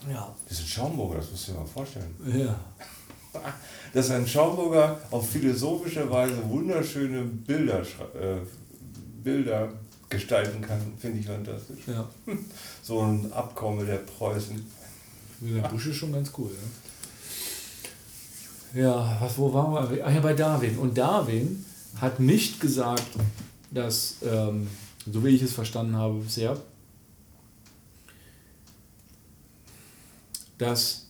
Ja. 0.09 0.33
Das 0.47 0.59
ist 0.59 0.65
ein 0.65 0.67
Schaumburger, 0.67 1.17
das 1.17 1.29
musst 1.29 1.47
du 1.47 1.51
dir 1.51 1.59
mal 1.59 1.65
vorstellen. 1.65 2.15
Ja. 2.33 2.59
Dass 3.93 4.09
ein 4.09 4.25
Schaumburger 4.25 4.99
auf 5.11 5.29
philosophische 5.29 6.09
Weise 6.09 6.37
wunderschöne 6.49 7.23
Bilder, 7.23 7.81
äh, 7.81 8.37
Bilder 9.23 9.73
gestalten 10.11 10.61
kann, 10.61 10.79
finde 10.99 11.19
ich 11.19 11.25
fantastisch. 11.25 11.79
Ja. 11.87 12.07
So 12.83 13.01
ein 13.01 13.31
Abkommen 13.33 13.85
der 13.85 13.97
Preußen. 13.97 14.63
Der 15.41 15.67
Busch 15.69 15.87
ist 15.87 15.95
schon 15.95 16.11
ganz 16.11 16.31
cool. 16.37 16.51
ja, 18.73 19.17
was, 19.19 19.37
wo 19.37 19.51
waren 19.51 19.89
wir? 19.89 20.05
Ach 20.05 20.13
ja, 20.13 20.19
bei 20.19 20.33
Darwin. 20.33 20.77
Und 20.77 20.97
Darwin 20.97 21.65
hat 21.99 22.19
nicht 22.19 22.59
gesagt, 22.59 23.07
dass, 23.71 24.17
ähm, 24.23 24.67
so 25.11 25.23
wie 25.23 25.29
ich 25.29 25.41
es 25.41 25.53
verstanden 25.53 25.95
habe 25.95 26.19
bisher, 26.19 26.57
dass, 30.57 31.07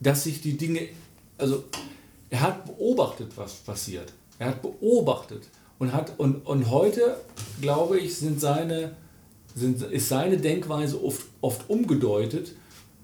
dass 0.00 0.24
sich 0.24 0.40
die 0.40 0.56
Dinge, 0.56 0.88
also 1.36 1.64
er 2.30 2.40
hat 2.40 2.64
beobachtet, 2.64 3.32
was 3.36 3.54
passiert. 3.54 4.12
Er 4.38 4.48
hat 4.48 4.62
beobachtet 4.62 5.48
und 5.78 5.92
hat 5.92 6.18
und, 6.18 6.46
und 6.46 6.70
heute, 6.70 7.16
glaube 7.60 7.98
ich, 7.98 8.16
sind 8.16 8.40
seine, 8.40 8.92
sind, 9.54 9.82
ist 9.82 10.08
seine 10.08 10.38
Denkweise 10.38 11.02
oft, 11.02 11.26
oft 11.40 11.68
umgedeutet 11.68 12.52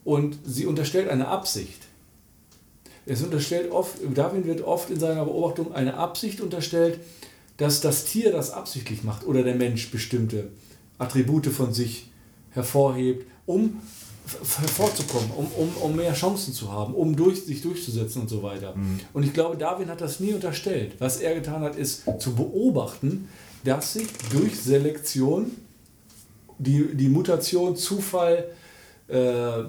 und 0.05 0.39
sie 0.45 0.67
unterstellt 0.67 1.09
eine 1.09 1.29
Absicht. 1.29 1.83
Es 3.07 3.23
unterstellt 3.23 3.71
oft, 3.73 3.97
Darwin 4.15 4.45
wird 4.45 4.63
oft 4.63 4.91
in 4.91 5.01
seiner 5.01 5.25
Beobachtung 5.25 5.75
eine 5.75 5.95
Absicht 5.95 6.41
unterstellt, 6.41 7.01
dass 7.57 7.81
das 7.81 8.05
Tier 8.05 8.33
das 8.33 8.51
absichtlich 8.53 9.05
macht 9.05 9.27
oder 9.27 9.43
der 9.43 9.55
Mensch 9.55 9.91
bestimmte 9.91 10.49
Attribute 10.99 11.47
von 11.47 11.73
sich 11.73 12.11
hervorhebt, 12.51 13.27
um 13.47 13.81
hervorzukommen, 14.59 15.31
um, 15.37 15.47
um, 15.57 15.77
um 15.81 15.97
mehr 15.97 16.13
Chancen 16.15 16.53
zu 16.53 16.73
haben, 16.73 16.95
um 16.95 17.17
durch, 17.17 17.45
sich 17.45 17.63
durchzusetzen 17.63 18.23
und 18.23 18.29
so 18.29 18.43
weiter. 18.43 18.75
Mhm. 18.77 19.01
Und 19.13 19.23
ich 19.25 19.33
glaube, 19.33 19.57
Darwin 19.57 19.89
hat 19.89 20.01
das 20.01 20.21
nie 20.21 20.33
unterstellt. 20.33 20.95
Was 20.99 21.19
er 21.19 21.35
getan 21.35 21.63
hat, 21.63 21.77
ist 21.77 22.05
zu 22.19 22.35
beobachten, 22.35 23.29
dass 23.65 23.95
sich 23.95 24.09
durch 24.31 24.59
Selektion 24.59 25.51
die, 26.59 26.95
die 26.95 27.09
Mutation, 27.09 27.77
Zufall, 27.77 28.45
äh, 29.09 29.65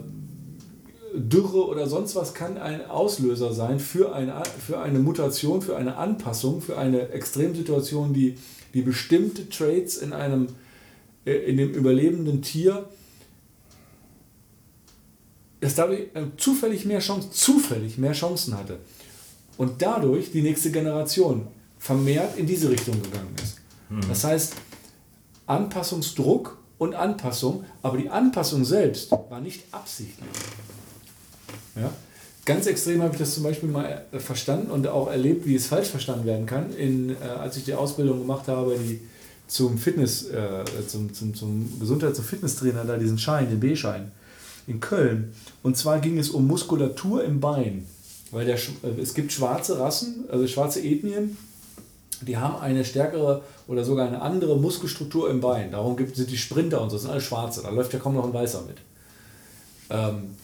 Dürre 1.13 1.67
oder 1.67 1.87
sonst 1.87 2.15
was 2.15 2.33
kann 2.33 2.57
ein 2.57 2.89
Auslöser 2.89 3.53
sein 3.53 3.79
für 3.79 4.13
eine, 4.13 4.43
für 4.65 4.79
eine 4.79 4.99
Mutation, 4.99 5.61
für 5.61 5.75
eine 5.75 5.97
Anpassung, 5.97 6.61
für 6.61 6.77
eine 6.77 7.09
Extremsituation, 7.09 8.13
die, 8.13 8.37
die 8.73 8.81
bestimmte 8.81 9.49
Traits 9.49 9.97
in, 9.97 10.13
einem, 10.13 10.47
äh, 11.25 11.33
in 11.33 11.57
dem 11.57 11.73
überlebenden 11.73 12.41
Tier 12.41 12.85
dass 15.61 15.75
dadurch 15.75 16.01
äh, 16.13 16.23
zufällig 16.37 16.85
mehr 16.85 16.99
Chancen, 16.99 17.31
zufällig 17.31 17.97
mehr 17.97 18.13
Chancen 18.13 18.57
hatte. 18.57 18.79
Und 19.57 19.81
dadurch 19.81 20.31
die 20.31 20.41
nächste 20.41 20.71
Generation 20.71 21.47
vermehrt 21.77 22.37
in 22.37 22.47
diese 22.47 22.69
Richtung 22.69 23.01
gegangen 23.01 23.33
ist. 23.41 23.57
Mhm. 23.89 24.01
Das 24.09 24.23
heißt, 24.23 24.55
Anpassungsdruck 25.45 26.57
und 26.79 26.95
Anpassung, 26.95 27.63
aber 27.83 27.97
die 27.97 28.09
Anpassung 28.09 28.65
selbst 28.65 29.11
war 29.11 29.39
nicht 29.39 29.63
absichtlich. 29.71 30.27
Ja? 31.75 31.91
Ganz 32.43 32.65
extrem 32.65 33.03
habe 33.03 33.13
ich 33.13 33.19
das 33.19 33.35
zum 33.35 33.43
Beispiel 33.43 33.69
mal 33.69 34.05
äh, 34.11 34.19
verstanden 34.19 34.71
und 34.71 34.87
auch 34.87 35.11
erlebt, 35.11 35.45
wie 35.45 35.55
es 35.55 35.67
falsch 35.67 35.89
verstanden 35.89 36.25
werden 36.25 36.47
kann, 36.47 36.75
in, 36.75 37.11
äh, 37.11 37.15
als 37.39 37.55
ich 37.55 37.65
die 37.65 37.75
Ausbildung 37.75 38.19
gemacht 38.19 38.47
habe, 38.47 38.75
die 38.79 38.99
zum 39.47 39.77
Fitness, 39.77 40.27
äh, 40.29 40.63
zum, 40.87 41.13
zum, 41.13 41.35
zum 41.35 41.79
Gesundheits- 41.79 42.17
und 42.17 42.25
Fitnesstrainer, 42.25 42.83
da 42.83 42.97
diesen 42.97 43.19
Schein, 43.19 43.47
den 43.47 43.59
B-Schein 43.59 44.11
in 44.67 44.79
Köln. 44.79 45.33
Und 45.63 45.77
zwar 45.77 45.99
ging 45.99 46.17
es 46.17 46.29
um 46.29 46.47
Muskulatur 46.47 47.23
im 47.23 47.39
Bein. 47.39 47.87
Weil 48.31 48.45
der, 48.45 48.55
äh, 48.55 49.01
es 49.01 49.13
gibt 49.13 49.31
schwarze 49.31 49.79
Rassen, 49.79 50.25
also 50.29 50.47
schwarze 50.47 50.81
Ethnien, 50.81 51.37
die 52.21 52.37
haben 52.37 52.61
eine 52.61 52.85
stärkere 52.85 53.41
oder 53.67 53.83
sogar 53.83 54.07
eine 54.07 54.21
andere 54.21 54.57
Muskelstruktur 54.57 55.29
im 55.29 55.41
Bein. 55.41 55.71
Darum 55.71 55.97
gibt, 55.97 56.15
sind 56.15 56.29
die 56.29 56.37
Sprinter 56.37 56.81
und 56.81 56.89
so, 56.89 56.95
das 56.95 57.03
sind 57.03 57.11
alle 57.11 57.21
schwarze. 57.21 57.63
Da 57.63 57.69
läuft 57.69 57.93
ja 57.93 57.99
kaum 57.99 58.15
noch 58.15 58.25
ein 58.25 58.33
Weißer 58.33 58.61
mit. 58.67 58.77
Ähm, 59.89 60.35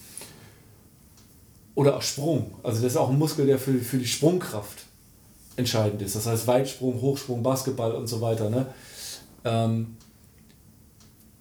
oder 1.75 1.95
auch 1.95 2.01
Sprung. 2.01 2.55
Also 2.63 2.81
das 2.81 2.93
ist 2.93 2.97
auch 2.97 3.09
ein 3.09 3.19
Muskel, 3.19 3.45
der 3.45 3.59
für, 3.59 3.74
für 3.79 4.00
die 4.00 4.07
Sprungkraft 4.07 4.79
entscheidend 5.55 6.01
ist. 6.01 6.15
Das 6.15 6.25
heißt 6.25 6.47
Weitsprung, 6.47 7.01
Hochsprung, 7.01 7.43
Basketball 7.43 7.91
und 7.93 8.07
so 8.07 8.21
weiter. 8.21 8.50
Ne? 8.50 8.65
Ähm, 9.45 9.96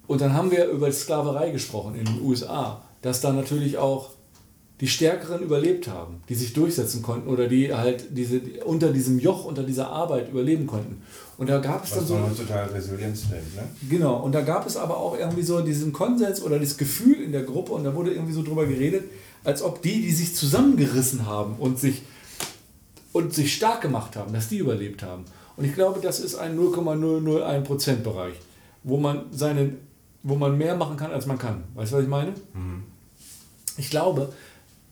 und 0.06 0.20
dann 0.20 0.34
haben 0.34 0.50
wir 0.50 0.66
über 0.66 0.90
Sklaverei 0.90 1.50
gesprochen 1.50 1.94
in 1.96 2.04
den 2.04 2.22
USA, 2.22 2.82
dass 3.02 3.20
da 3.20 3.32
natürlich 3.32 3.78
auch 3.78 4.10
die 4.80 4.88
Stärkeren 4.88 5.40
überlebt 5.40 5.88
haben, 5.88 6.22
die 6.28 6.34
sich 6.34 6.52
durchsetzen 6.52 7.02
konnten 7.02 7.28
oder 7.28 7.48
die 7.48 7.72
halt 7.72 8.04
diese, 8.10 8.40
unter 8.64 8.92
diesem 8.92 9.18
Joch, 9.18 9.46
unter 9.46 9.62
dieser 9.62 9.88
Arbeit 9.88 10.28
überleben 10.28 10.66
konnten. 10.66 11.02
Und 11.38 11.48
da 11.48 11.58
gab 11.58 11.84
es 11.84 11.92
Was 11.92 11.98
dann 11.98 12.06
so. 12.06 12.14
man 12.14 12.30
heutzutage 12.30 12.74
Resilienz 12.74 13.24
nennt, 13.30 13.56
ne? 13.56 13.62
Genau, 13.88 14.22
und 14.22 14.34
da 14.34 14.42
gab 14.42 14.66
es 14.66 14.76
aber 14.76 14.98
auch 14.98 15.18
irgendwie 15.18 15.42
so 15.42 15.62
diesen 15.62 15.92
Konsens 15.94 16.42
oder 16.42 16.58
das 16.58 16.76
Gefühl 16.76 17.22
in 17.22 17.32
der 17.32 17.44
Gruppe 17.44 17.72
und 17.72 17.84
da 17.84 17.94
wurde 17.94 18.12
irgendwie 18.12 18.34
so 18.34 18.42
drüber 18.42 18.66
geredet, 18.66 19.04
als 19.44 19.62
ob 19.62 19.80
die, 19.80 20.02
die 20.02 20.12
sich 20.12 20.34
zusammengerissen 20.34 21.24
haben 21.24 21.56
und 21.58 21.78
sich, 21.78 22.02
und 23.12 23.32
sich 23.32 23.54
stark 23.54 23.80
gemacht 23.80 24.14
haben, 24.14 24.34
dass 24.34 24.48
die 24.48 24.58
überlebt 24.58 25.02
haben. 25.02 25.24
Und 25.56 25.64
ich 25.64 25.74
glaube, 25.74 26.00
das 26.00 26.20
ist 26.20 26.34
ein 26.34 26.58
0,001% 26.58 27.96
Bereich, 27.96 28.34
wo 28.82 28.98
man 28.98 29.24
seine 29.30 29.72
wo 30.26 30.34
man 30.34 30.58
mehr 30.58 30.74
machen 30.74 30.96
kann, 30.96 31.12
als 31.12 31.26
man 31.26 31.38
kann. 31.38 31.62
Weißt 31.74 31.92
du, 31.92 31.96
was 31.96 32.02
ich 32.02 32.08
meine? 32.08 32.32
Mhm. 32.52 32.82
Ich 33.76 33.90
glaube, 33.90 34.32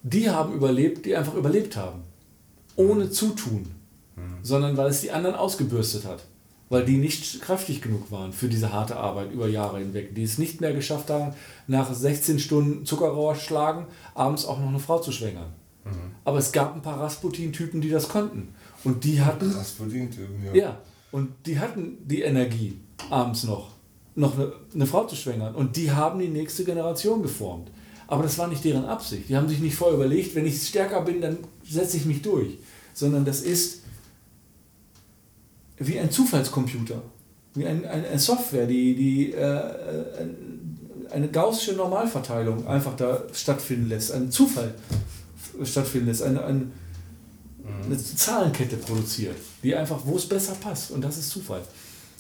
die 0.05 0.31
haben 0.31 0.55
überlebt, 0.55 1.05
die 1.07 1.17
einfach 1.17 1.35
überlebt 1.35 1.77
haben. 1.77 2.03
Ohne 2.77 3.11
Zutun. 3.11 3.67
Mhm. 4.15 4.39
Sondern 4.43 4.77
weil 4.77 4.91
es 4.91 5.01
die 5.01 5.11
anderen 5.11 5.35
ausgebürstet 5.35 6.05
hat. 6.05 6.25
Weil 6.69 6.85
die 6.85 6.99
nicht 6.99 7.41
kräftig 7.41 7.83
genug 7.83 8.13
waren 8.13 8.33
für 8.33 8.49
diese 8.49 8.73
harte 8.73 8.97
Arbeit 8.97 9.33
über 9.33 9.49
Jahre 9.49 9.81
hinweg. 9.81 10.15
Die 10.15 10.23
es 10.23 10.39
nicht 10.39 10.61
mehr 10.61 10.73
geschafft 10.73 11.11
haben, 11.11 11.35
nach 11.67 11.93
16 11.93 12.39
Stunden 12.39 12.87
Zuckerrohr 12.87 13.35
schlagen, 13.35 13.87
abends 14.15 14.47
auch 14.47 14.61
noch 14.61 14.69
eine 14.69 14.79
Frau 14.79 15.01
zu 15.01 15.11
schwängern. 15.11 15.53
Mhm. 15.85 16.13
Aber 16.25 16.39
es 16.39 16.53
gab 16.53 16.77
ein 16.77 16.83
paar 16.83 17.01
Rasputin-Typen, 17.01 17.81
die 17.81 17.91
das 17.91 18.09
konnten. 18.09 18.55
Und 18.85 19.03
die 19.03 19.21
hatten. 19.21 19.51
Rasputin-Typen, 19.51 20.45
ja. 20.45 20.55
Ja. 20.55 20.79
Und 21.11 21.33
die 21.45 21.59
hatten 21.59 21.99
die 22.07 22.23
Energie 22.23 22.79
abends 23.11 23.43
noch 23.43 23.74
noch 24.17 24.39
eine, 24.39 24.53
eine 24.75 24.87
Frau 24.87 25.05
zu 25.07 25.17
schwängern. 25.17 25.55
Und 25.55 25.77
die 25.77 25.91
haben 25.91 26.21
die 26.21 26.29
nächste 26.29 26.65
Generation 26.65 27.23
geformt. 27.23 27.71
Aber 28.07 28.23
das 28.23 28.39
war 28.39 28.49
nicht 28.49 28.65
deren 28.65 28.85
Absicht. 28.85 29.29
Die 29.29 29.37
haben 29.37 29.49
sich 29.49 29.61
nicht 29.61 29.75
vorher 29.75 29.97
überlegt, 29.97 30.35
wenn 30.35 30.47
ich 30.47 30.67
stärker 30.67 31.01
bin, 31.03 31.21
dann 31.21 31.39
setze 31.69 31.97
ich 31.97 32.05
mich 32.05 32.23
durch. 32.23 32.59
Sondern 32.93 33.25
das 33.25 33.41
ist 33.41 33.81
wie 35.79 35.99
ein 35.99 36.11
Zufallscomputer, 36.11 37.03
wie 37.55 37.67
ein, 37.67 37.85
ein, 37.85 38.05
eine 38.05 38.19
Software, 38.19 38.67
die, 38.67 38.95
die 38.95 39.33
äh, 39.33 39.63
eine 41.11 41.29
gaussische 41.29 41.73
Normalverteilung 41.73 42.67
einfach 42.67 42.97
da 42.97 43.23
stattfinden 43.33 43.89
lässt, 43.89 44.13
einen 44.13 44.31
Zufall 44.31 44.75
stattfinden 45.63 46.09
lässt, 46.09 46.23
eine, 46.23 46.45
eine, 46.45 46.67
eine 47.85 47.99
Zahlenkette 47.99 48.77
produziert, 48.77 49.37
die 49.63 49.75
einfach, 49.75 50.01
wo 50.05 50.17
es 50.17 50.29
besser 50.29 50.55
passt. 50.55 50.91
Und 50.91 51.03
das 51.03 51.19
ist 51.19 51.31
Zufall. 51.31 51.63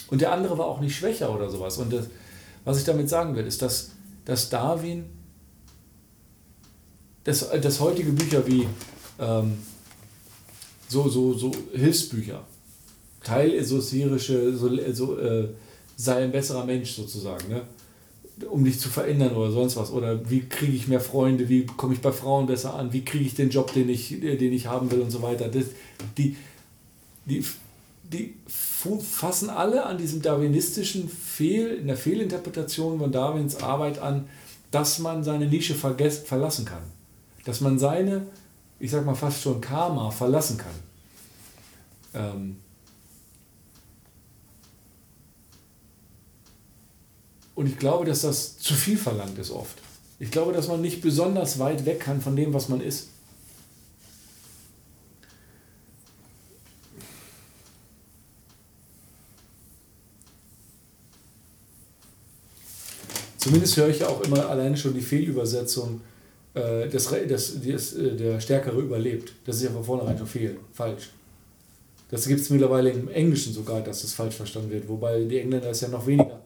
Und 0.08 0.20
der 0.20 0.32
andere 0.32 0.58
war 0.58 0.66
auch 0.66 0.80
nicht 0.80 0.96
schwächer 0.96 1.34
oder 1.34 1.48
sowas. 1.50 1.78
Und 1.78 1.92
das, 1.92 2.06
was 2.64 2.78
ich 2.78 2.84
damit 2.84 3.08
sagen 3.08 3.34
will, 3.36 3.46
ist, 3.46 3.62
dass, 3.62 3.90
dass 4.24 4.50
Darwin, 4.50 5.04
dass, 7.24 7.48
dass 7.60 7.80
heutige 7.80 8.12
Bücher 8.12 8.46
wie 8.46 8.66
ähm, 9.18 9.54
so, 10.88 11.08
so, 11.08 11.32
so 11.34 11.50
Hilfsbücher, 11.72 12.44
teilesoterische, 13.22 14.56
so, 14.56 14.68
so, 14.92 15.18
äh, 15.18 15.48
sei 15.96 16.24
ein 16.24 16.32
besserer 16.32 16.64
Mensch 16.64 16.92
sozusagen, 16.92 17.48
ne? 17.48 17.62
um 18.50 18.64
dich 18.64 18.80
zu 18.80 18.88
verändern 18.88 19.34
oder 19.34 19.50
sonst 19.50 19.76
was. 19.76 19.90
Oder 19.90 20.28
wie 20.28 20.40
kriege 20.40 20.72
ich 20.72 20.88
mehr 20.88 21.00
Freunde, 21.00 21.48
wie 21.48 21.66
komme 21.66 21.94
ich 21.94 22.00
bei 22.00 22.12
Frauen 22.12 22.46
besser 22.46 22.74
an, 22.74 22.92
wie 22.92 23.04
kriege 23.04 23.24
ich 23.24 23.34
den 23.34 23.50
Job, 23.50 23.72
den 23.72 23.88
ich, 23.88 24.08
den 24.08 24.52
ich 24.52 24.66
haben 24.66 24.90
will 24.90 25.00
und 25.00 25.10
so 25.10 25.22
weiter. 25.22 25.48
Das, 25.48 25.66
die, 26.18 26.36
die 27.26 27.44
die 28.12 28.36
fassen 28.46 29.50
alle 29.50 29.86
an 29.86 29.98
diesem 29.98 30.22
darwinistischen 30.22 31.08
Fehl, 31.08 31.68
in 31.68 31.86
der 31.86 31.96
Fehlinterpretation 31.96 32.98
von 32.98 33.10
Darwins 33.10 33.56
Arbeit 33.56 33.98
an, 33.98 34.28
dass 34.70 34.98
man 34.98 35.24
seine 35.24 35.46
Nische 35.46 35.74
verlassen 35.74 36.64
kann. 36.64 36.82
Dass 37.44 37.60
man 37.60 37.78
seine, 37.78 38.26
ich 38.78 38.90
sag 38.90 39.04
mal 39.04 39.14
fast 39.14 39.42
schon 39.42 39.60
Karma 39.60 40.10
verlassen 40.10 40.58
kann. 40.58 40.74
Ähm 42.14 42.56
Und 47.54 47.68
ich 47.68 47.78
glaube, 47.78 48.04
dass 48.04 48.22
das 48.22 48.58
zu 48.58 48.74
viel 48.74 48.96
verlangt 48.96 49.38
ist 49.38 49.50
oft. 49.50 49.78
Ich 50.18 50.30
glaube, 50.30 50.52
dass 50.52 50.68
man 50.68 50.80
nicht 50.80 51.02
besonders 51.02 51.58
weit 51.58 51.86
weg 51.86 52.00
kann 52.00 52.20
von 52.20 52.36
dem, 52.36 52.52
was 52.52 52.68
man 52.68 52.80
ist. 52.80 53.10
Zumindest 63.44 63.76
höre 63.76 63.90
ich 63.90 63.98
ja 63.98 64.08
auch 64.08 64.22
immer 64.22 64.48
alleine 64.48 64.74
schon 64.74 64.94
die 64.94 65.02
Fehlübersetzung, 65.02 66.00
äh, 66.54 66.88
das, 66.88 67.10
das, 67.28 67.60
das, 67.60 67.92
äh, 67.92 68.16
der 68.16 68.40
Stärkere 68.40 68.80
überlebt. 68.80 69.34
Das 69.44 69.56
ist 69.56 69.64
ja 69.64 69.70
von 69.70 69.84
vornherein 69.84 70.16
schon 70.16 70.26
fehl, 70.26 70.56
falsch. 70.72 71.10
Das 72.08 72.26
gibt 72.26 72.40
es 72.40 72.48
mittlerweile 72.48 72.88
im 72.88 73.08
Englischen 73.08 73.52
sogar, 73.52 73.82
dass 73.82 74.00
das 74.00 74.14
falsch 74.14 74.36
verstanden 74.36 74.70
wird, 74.70 74.88
wobei 74.88 75.24
die 75.24 75.40
Engländer 75.40 75.68
es 75.68 75.82
ja 75.82 75.88
noch 75.88 76.06
weniger 76.06 76.40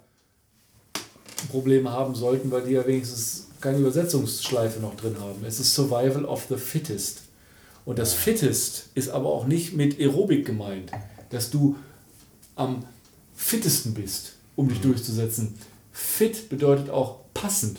Probleme 1.52 1.88
haben 1.92 2.16
sollten, 2.16 2.50
weil 2.50 2.62
die 2.62 2.72
ja 2.72 2.84
wenigstens 2.84 3.46
keine 3.60 3.78
Übersetzungsschleife 3.78 4.80
noch 4.80 4.96
drin 4.96 5.20
haben. 5.20 5.44
Es 5.46 5.60
ist 5.60 5.76
Survival 5.76 6.24
of 6.24 6.46
the 6.48 6.56
Fittest. 6.56 7.20
Und 7.84 8.00
das 8.00 8.12
Fittest 8.12 8.86
ist 8.96 9.08
aber 9.08 9.28
auch 9.28 9.46
nicht 9.46 9.76
mit 9.76 10.00
Aerobik 10.00 10.44
gemeint, 10.44 10.90
dass 11.30 11.50
du 11.50 11.76
am 12.56 12.84
fittesten 13.36 13.94
bist, 13.94 14.32
um 14.56 14.68
dich 14.68 14.80
durchzusetzen. 14.80 15.54
Fit 16.00 16.48
bedeutet 16.48 16.90
auch 16.90 17.16
passend. 17.34 17.78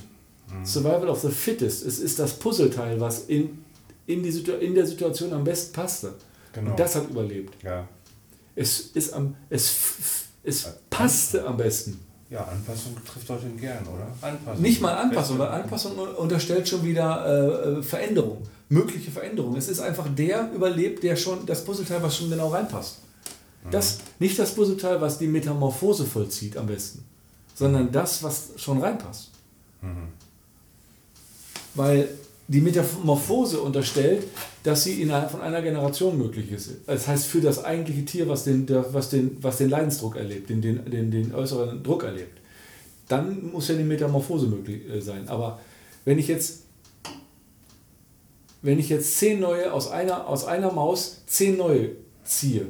Survival 0.66 1.08
of 1.08 1.22
the 1.22 1.30
Fittest. 1.30 1.86
Es 1.86 2.00
ist 2.00 2.20
das 2.20 2.34
Puzzleteil, 2.34 3.00
was 3.00 3.26
in, 3.28 3.64
in, 4.08 4.24
die 4.24 4.32
Situ 4.32 4.52
in 4.52 4.76
der 4.76 4.86
Situation 4.86 5.32
am 5.32 5.46
besten 5.46 5.72
passte. 5.72 6.16
Genau. 6.52 6.72
Und 6.72 6.80
das 6.80 6.96
hat 6.96 7.10
überlebt. 7.10 7.54
Ja. 7.64 7.88
Es, 8.56 8.80
ist 8.80 9.14
am, 9.14 9.36
es, 9.50 9.74
es 10.44 10.68
passte 10.90 11.46
am 11.46 11.56
besten. 11.56 12.00
Ja, 12.30 12.44
Anpassung 12.44 12.98
trifft 13.06 13.30
den 13.44 13.58
gern, 13.58 13.88
oder? 13.88 14.12
Anpassung. 14.22 14.62
Nicht 14.62 14.82
mal 14.82 14.96
Anpassung, 14.96 15.40
weil 15.40 15.48
Anpassung 15.48 15.98
unterstellt 15.98 16.68
schon 16.68 16.84
wieder 16.84 17.26
äh, 17.26 17.80
äh, 17.80 17.84
Veränderung, 17.84 18.44
mögliche 18.68 19.12
Veränderung. 19.12 19.56
Es 19.56 19.70
ist 19.70 19.80
einfach 19.80 20.08
der 20.14 20.52
überlebt, 20.54 21.04
der 21.04 21.16
schon 21.16 21.46
das 21.46 21.64
Puzzleteil, 21.64 22.04
was 22.04 22.18
schon 22.18 22.30
genau 22.30 22.50
reinpasst. 22.50 22.98
Das, 23.72 24.00
nicht 24.20 24.38
das 24.38 24.54
Puzzleteil, 24.56 25.00
was 25.00 25.18
die 25.18 25.28
Metamorphose 25.28 26.06
vollzieht 26.06 26.58
am 26.58 26.68
besten, 26.68 27.04
sondern 27.60 27.92
das, 27.92 28.24
was 28.24 28.52
schon 28.56 28.80
reinpasst. 28.80 29.32
Weil 31.76 32.08
die 32.48 32.62
Metamorphose 32.62 33.60
unterstellt, 33.60 34.24
dass 34.64 34.86
sie 34.86 35.02
innerhalb 35.02 35.30
von 35.30 35.42
einer 35.42 35.62
Generation 35.62 36.18
möglich 36.18 36.52
ist. 36.52 36.72
Das 36.88 37.08
heißt, 37.08 37.28
für 37.28 37.42
das 37.42 37.64
eigentliche 37.64 38.06
Tier, 38.06 38.30
was 38.30 38.46
den, 38.46 38.66
was 38.92 39.10
den, 39.10 39.38
was 39.42 39.58
den 39.58 39.70
Leidensdruck 39.70 40.16
erlebt, 40.16 40.50
den, 40.50 40.62
den, 40.62 40.90
den, 40.90 41.12
den 41.12 41.36
äußeren 41.36 41.84
Druck 41.84 42.04
erlebt, 42.04 42.40
dann 43.10 43.52
muss 43.52 43.68
ja 43.68 43.76
die 43.76 43.84
Metamorphose 43.84 44.48
möglich 44.48 44.90
äh, 44.90 45.02
sein. 45.02 45.28
Aber 45.28 45.60
wenn 46.06 46.18
ich 46.18 46.30
jetzt, 46.30 46.64
wenn 48.62 48.80
ich 48.80 48.88
jetzt 48.88 49.18
zehn 49.18 49.42
neue 49.42 49.74
aus 49.74 49.92
einer, 49.92 50.28
aus 50.28 50.46
einer 50.46 50.72
Maus 50.72 51.24
zehn 51.28 51.58
neue 51.58 51.92
ziehe, 52.24 52.68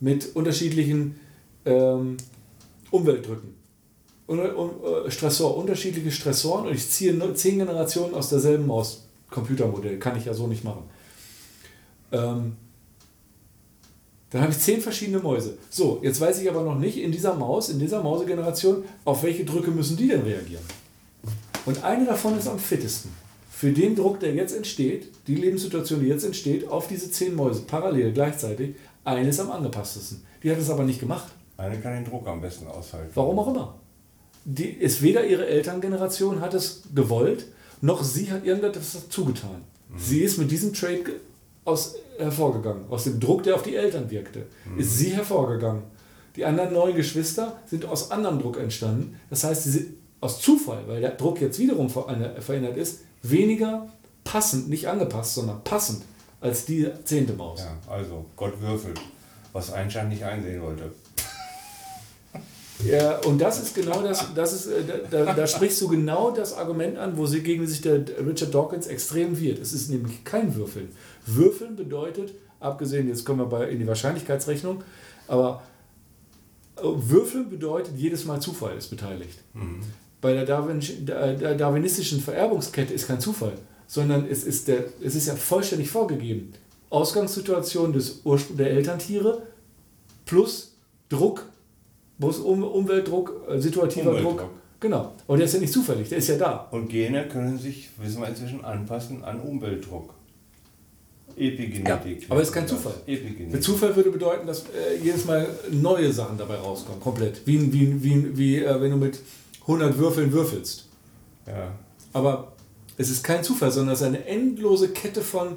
mit 0.00 0.34
unterschiedlichen 0.34 1.20
ähm, 1.66 2.16
Umweltdrücken, 2.90 3.59
Stressor, 5.08 5.56
unterschiedliche 5.56 6.10
Stressoren 6.10 6.66
und 6.66 6.74
ich 6.74 6.88
ziehe 6.88 7.12
nur 7.14 7.34
zehn 7.34 7.58
Generationen 7.58 8.14
aus 8.14 8.28
derselben 8.28 8.66
Maus, 8.66 9.04
Computermodell, 9.30 9.98
kann 9.98 10.16
ich 10.16 10.24
ja 10.24 10.34
so 10.34 10.46
nicht 10.46 10.64
machen. 10.64 10.84
Ähm, 12.12 12.56
dann 14.30 14.42
habe 14.42 14.52
ich 14.52 14.58
zehn 14.58 14.80
verschiedene 14.80 15.18
Mäuse. 15.18 15.58
So, 15.68 15.98
jetzt 16.02 16.20
weiß 16.20 16.40
ich 16.40 16.48
aber 16.48 16.62
noch 16.62 16.78
nicht 16.78 16.98
in 16.98 17.10
dieser 17.10 17.34
Maus, 17.34 17.68
in 17.68 17.80
dieser 17.80 18.02
Mausegeneration, 18.02 18.84
auf 19.04 19.22
welche 19.24 19.44
Drücke 19.44 19.72
müssen 19.72 19.96
die 19.96 20.08
denn 20.08 20.22
reagieren. 20.22 20.62
Und 21.66 21.82
eine 21.82 22.06
davon 22.06 22.38
ist 22.38 22.46
am 22.46 22.58
fittesten. 22.58 23.10
Für 23.50 23.72
den 23.72 23.96
Druck, 23.96 24.20
der 24.20 24.34
jetzt 24.34 24.56
entsteht, 24.56 25.08
die 25.26 25.34
Lebenssituation, 25.34 26.00
die 26.00 26.06
jetzt 26.06 26.24
entsteht, 26.24 26.68
auf 26.68 26.86
diese 26.86 27.10
zehn 27.10 27.34
Mäuse 27.34 27.62
parallel 27.62 28.12
gleichzeitig, 28.12 28.76
eine 29.04 29.28
ist 29.28 29.40
am 29.40 29.50
angepasstesten. 29.50 30.22
Die 30.42 30.50
hat 30.50 30.58
es 30.58 30.70
aber 30.70 30.84
nicht 30.84 31.00
gemacht. 31.00 31.32
Eine 31.56 31.78
kann 31.80 31.92
den 31.92 32.04
Druck 32.04 32.26
am 32.26 32.40
besten 32.40 32.66
aushalten. 32.68 33.10
Warum 33.14 33.38
auch 33.38 33.48
immer. 33.48 33.79
Die 34.44 34.68
ist 34.68 35.02
weder 35.02 35.24
ihre 35.26 35.46
Elterngeneration 35.46 36.40
hat 36.40 36.54
es 36.54 36.82
gewollt, 36.94 37.46
noch 37.80 38.02
sie 38.02 38.30
hat 38.30 38.44
irgendetwas 38.44 39.08
zugetan. 39.08 39.62
Sie 39.96 40.20
ist 40.20 40.38
mit 40.38 40.50
diesem 40.50 40.72
Trade 40.72 41.04
aus, 41.64 41.96
hervorgegangen. 42.18 42.84
Aus 42.90 43.04
dem 43.04 43.18
Druck, 43.20 43.42
der 43.42 43.54
auf 43.56 43.62
die 43.62 43.74
Eltern 43.76 44.10
wirkte, 44.10 44.46
ist 44.78 44.98
sie 44.98 45.10
hervorgegangen. 45.10 45.82
Die 46.36 46.44
anderen 46.44 46.72
neun 46.72 46.94
Geschwister 46.94 47.58
sind 47.66 47.84
aus 47.86 48.10
anderem 48.10 48.38
Druck 48.38 48.58
entstanden. 48.58 49.16
Das 49.30 49.42
heißt, 49.44 49.64
sie 49.64 49.70
sind 49.70 49.86
aus 50.20 50.40
Zufall, 50.40 50.84
weil 50.86 51.00
der 51.00 51.10
Druck 51.12 51.40
jetzt 51.40 51.58
wiederum 51.58 51.88
veränder- 51.88 52.40
verändert 52.40 52.76
ist, 52.76 53.00
weniger 53.22 53.88
passend, 54.22 54.68
nicht 54.68 54.86
angepasst, 54.88 55.34
sondern 55.34 55.62
passend 55.64 56.02
als 56.40 56.64
die 56.64 56.88
zehnte 57.04 57.32
Maus. 57.32 57.60
Ja, 57.60 57.92
also 57.92 58.26
Gott 58.36 58.60
würfelt, 58.60 59.00
was 59.52 59.72
Einstein 59.72 60.08
nicht 60.08 60.22
einsehen 60.24 60.62
wollte. 60.62 60.92
Ja, 62.84 63.18
und 63.20 63.40
das 63.40 63.62
ist 63.62 63.74
genau 63.74 64.02
das, 64.02 64.26
das 64.34 64.52
ist, 64.52 64.66
äh, 64.66 64.82
da, 65.10 65.24
da, 65.24 65.32
da 65.34 65.46
sprichst 65.46 65.80
du 65.80 65.88
genau 65.88 66.30
das 66.30 66.54
Argument 66.54 66.98
an, 66.98 67.16
wo 67.16 67.26
sie 67.26 67.42
gegen 67.42 67.66
sich 67.66 67.80
der 67.80 68.04
Richard 68.26 68.54
Dawkins 68.54 68.86
extrem 68.86 69.38
wird. 69.38 69.58
Es 69.58 69.72
ist 69.72 69.90
nämlich 69.90 70.24
kein 70.24 70.54
Würfeln. 70.54 70.88
Würfeln 71.26 71.76
bedeutet, 71.76 72.32
abgesehen, 72.58 73.08
jetzt 73.08 73.24
kommen 73.24 73.40
wir 73.40 73.46
bei, 73.46 73.68
in 73.68 73.78
die 73.78 73.86
Wahrscheinlichkeitsrechnung, 73.86 74.82
aber 75.28 75.62
äh, 76.76 76.82
Würfeln 76.82 77.50
bedeutet, 77.50 77.94
jedes 77.96 78.24
Mal 78.24 78.40
Zufall 78.40 78.76
ist 78.76 78.88
beteiligt. 78.88 79.38
Bei 80.20 80.34
der, 80.34 80.44
Darwin, 80.44 80.80
der 81.00 81.54
darwinistischen 81.54 82.20
Vererbungskette 82.20 82.92
ist 82.92 83.06
kein 83.06 83.20
Zufall, 83.20 83.54
sondern 83.86 84.26
es 84.28 84.44
ist, 84.44 84.68
der, 84.68 84.84
es 85.02 85.14
ist 85.14 85.26
ja 85.26 85.34
vollständig 85.34 85.90
vorgegeben. 85.90 86.52
Ausgangssituation 86.90 87.92
des 87.92 88.20
Ursprung 88.24 88.56
der 88.56 88.70
Elterntiere 88.70 89.42
plus 90.26 90.74
Druck, 91.08 91.46
plus 92.20 92.38
um, 92.38 92.62
Umweltdruck, 92.62 93.46
äh, 93.48 93.58
situativer 93.58 94.10
Umweltdruck. 94.10 94.38
Druck. 94.38 94.50
Genau. 94.78 95.12
Und 95.26 95.38
der 95.38 95.46
ist 95.46 95.54
ja 95.54 95.60
nicht 95.60 95.72
zufällig, 95.72 96.08
der 96.08 96.18
ist 96.18 96.28
ja 96.28 96.36
da. 96.36 96.68
Und 96.70 96.88
Gene 96.88 97.26
können 97.28 97.58
sich, 97.58 97.90
wissen 97.98 98.20
wir 98.20 98.28
inzwischen, 98.28 98.64
anpassen 98.64 99.24
an 99.24 99.40
Umweltdruck. 99.40 100.14
Epigenetik. 101.36 102.22
Ja, 102.22 102.30
aber 102.30 102.42
es 102.42 102.48
ist 102.48 102.54
kein 102.54 102.68
Zufall. 102.68 102.94
Epigenetik. 103.06 103.52
Der 103.52 103.60
Zufall 103.60 103.94
würde 103.96 104.10
bedeuten, 104.10 104.46
dass 104.46 104.60
äh, 104.60 104.96
jedes 105.02 105.24
Mal 105.24 105.46
neue 105.70 106.12
Sachen 106.12 106.36
dabei 106.36 106.56
rauskommen, 106.56 107.00
komplett. 107.00 107.46
Wie, 107.46 107.72
wie, 107.72 108.02
wie, 108.02 108.36
wie 108.36 108.58
äh, 108.58 108.80
wenn 108.80 108.90
du 108.90 108.96
mit 108.96 109.18
100 109.62 109.96
Würfeln 109.96 110.32
würfelst. 110.32 110.86
Ja. 111.46 111.72
Aber 112.12 112.52
es 112.96 113.10
ist 113.10 113.22
kein 113.22 113.42
Zufall, 113.42 113.70
sondern 113.70 113.94
es 113.94 114.00
ist 114.00 114.06
eine 114.06 114.26
endlose 114.26 114.90
Kette 114.90 115.22
von, 115.22 115.56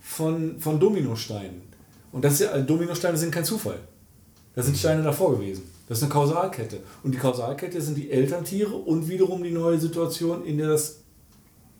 von, 0.00 0.58
von 0.58 0.80
Dominosteinen. 0.80 1.62
Und 2.10 2.24
das 2.24 2.38
ja, 2.38 2.56
Dominosteine 2.58 3.16
sind 3.16 3.32
kein 3.32 3.44
Zufall. 3.44 3.78
Das 4.54 4.66
sind 4.66 4.78
Steine 4.78 5.02
davor 5.02 5.36
gewesen. 5.36 5.62
Das 5.94 6.00
ist 6.00 6.06
eine 6.06 6.12
Kausalkette. 6.12 6.80
Und 7.04 7.14
die 7.14 7.18
Kausalkette 7.18 7.80
sind 7.80 7.96
die 7.96 8.10
Elterntiere 8.10 8.74
und 8.74 9.08
wiederum 9.08 9.44
die 9.44 9.52
neue 9.52 9.78
Situation, 9.78 10.44
in 10.44 10.58
der 10.58 10.70
das 10.70 10.96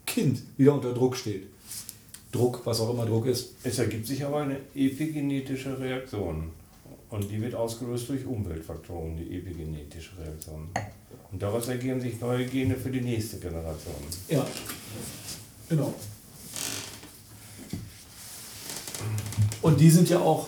Kind 0.06 0.40
wieder 0.56 0.72
unter 0.72 0.94
Druck 0.94 1.16
steht. 1.16 1.48
Druck, 2.30 2.60
was 2.62 2.78
auch 2.78 2.94
immer 2.94 3.06
Druck 3.06 3.26
ist. 3.26 3.54
Es 3.64 3.76
ergibt 3.80 4.06
sich 4.06 4.24
aber 4.24 4.42
eine 4.42 4.60
epigenetische 4.72 5.76
Reaktion. 5.80 6.50
Und 7.10 7.28
die 7.28 7.42
wird 7.42 7.56
ausgelöst 7.56 8.08
durch 8.08 8.24
Umweltfaktoren, 8.24 9.16
die 9.16 9.36
epigenetische 9.36 10.12
Reaktion. 10.24 10.68
Und 11.32 11.42
daraus 11.42 11.66
ergeben 11.66 12.00
sich 12.00 12.20
neue 12.20 12.46
Gene 12.46 12.76
für 12.76 12.90
die 12.90 13.00
nächste 13.00 13.38
Generation. 13.38 13.96
Ja, 14.28 14.46
genau. 15.68 15.92
Und 19.60 19.80
die 19.80 19.90
sind 19.90 20.08
ja 20.08 20.20
auch, 20.20 20.46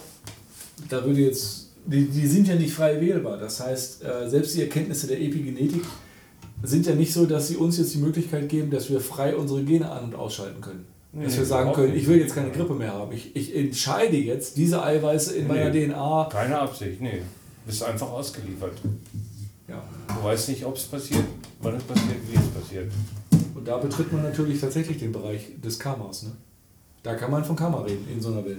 da 0.88 1.04
würde 1.04 1.22
jetzt, 1.22 1.65
die, 1.86 2.06
die 2.06 2.26
sind 2.26 2.48
ja 2.48 2.54
nicht 2.56 2.72
frei 2.74 3.00
wählbar. 3.00 3.38
Das 3.38 3.60
heißt, 3.60 4.04
äh, 4.04 4.28
selbst 4.28 4.54
die 4.56 4.62
Erkenntnisse 4.62 5.06
der 5.06 5.20
Epigenetik 5.20 5.82
sind 6.62 6.86
ja 6.86 6.94
nicht 6.94 7.12
so, 7.12 7.26
dass 7.26 7.48
sie 7.48 7.56
uns 7.56 7.78
jetzt 7.78 7.94
die 7.94 7.98
Möglichkeit 7.98 8.48
geben, 8.48 8.70
dass 8.70 8.90
wir 8.90 9.00
frei 9.00 9.36
unsere 9.36 9.62
Gene 9.62 9.90
an- 9.90 10.04
und 10.04 10.14
ausschalten 10.14 10.60
können. 10.60 10.86
dass 11.12 11.32
Nee, 11.32 11.38
wir 11.38 11.46
sagen 11.46 11.72
können, 11.72 11.92
nicht. 11.92 12.02
ich 12.02 12.08
will 12.08 12.18
jetzt 12.18 12.34
keine 12.34 12.50
Grippe 12.50 12.74
mehr 12.74 12.92
haben. 12.92 13.12
Ich, 13.12 13.34
ich 13.36 13.54
entscheide 13.56 14.16
jetzt 14.16 14.56
diese 14.56 14.82
Eiweiße 14.82 15.34
in 15.36 15.46
meiner 15.46 15.70
Nee. 15.70 15.86
DNA. 15.86 16.28
Keine 16.30 16.58
Absicht, 16.58 17.00
nee. 17.00 17.22
Bist 17.66 17.82
einfach 17.82 18.10
ausgeliefert. 18.10 18.72
Ja. 19.68 19.82
Du 20.08 20.24
weißt 20.24 20.48
nicht, 20.50 20.64
ob 20.64 20.76
es 20.76 20.84
passiert, 20.84 21.24
wann 21.60 21.74
es 21.76 21.82
passiert, 21.84 22.16
wie 22.30 22.36
es 22.36 22.48
passiert. 22.62 22.92
Und 23.54 23.66
da 23.66 23.78
betritt 23.78 24.12
man 24.12 24.22
natürlich 24.22 24.60
tatsächlich 24.60 24.98
den 24.98 25.12
Bereich 25.12 25.46
des 25.64 25.78
Karmas. 25.78 26.22
Ne? 26.24 26.32
Da 27.02 27.14
kann 27.14 27.30
man 27.30 27.44
von 27.44 27.56
Karma 27.56 27.80
reden 27.80 28.06
in 28.12 28.20
so 28.20 28.28
einer 28.32 28.44
Welt. 28.44 28.58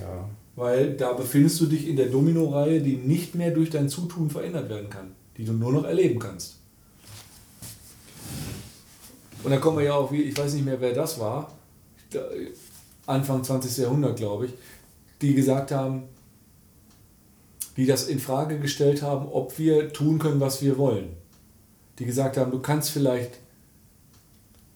Ja. 0.00 0.28
Weil 0.58 0.96
da 0.96 1.12
befindest 1.12 1.60
du 1.60 1.66
dich 1.66 1.86
in 1.86 1.94
der 1.94 2.06
Domino-Reihe, 2.06 2.80
die 2.82 2.96
nicht 2.96 3.36
mehr 3.36 3.52
durch 3.52 3.70
dein 3.70 3.88
Zutun 3.88 4.28
verändert 4.28 4.68
werden 4.68 4.90
kann, 4.90 5.12
die 5.36 5.44
du 5.44 5.52
nur 5.52 5.72
noch 5.72 5.84
erleben 5.84 6.18
kannst. 6.18 6.56
Und 9.44 9.52
dann 9.52 9.60
kommen 9.60 9.78
wir 9.78 9.84
ja 9.84 9.94
auch, 9.94 10.10
ich 10.10 10.36
weiß 10.36 10.54
nicht 10.54 10.64
mehr, 10.64 10.80
wer 10.80 10.92
das 10.92 11.20
war, 11.20 11.52
da- 12.10 12.28
Anfang 13.06 13.44
20. 13.44 13.78
Jahrhundert, 13.84 14.16
glaube 14.16 14.46
ich, 14.46 14.52
die 15.22 15.34
gesagt 15.34 15.70
haben, 15.70 16.02
die 17.76 17.86
das 17.86 18.08
in 18.08 18.18
Frage 18.18 18.58
gestellt 18.58 19.02
haben, 19.02 19.28
ob 19.28 19.56
wir 19.58 19.92
tun 19.92 20.18
können, 20.18 20.40
was 20.40 20.60
wir 20.60 20.76
wollen. 20.76 21.10
Die 22.00 22.04
gesagt 22.04 22.36
haben, 22.36 22.50
du 22.50 22.58
kannst 22.58 22.90
vielleicht. 22.90 23.38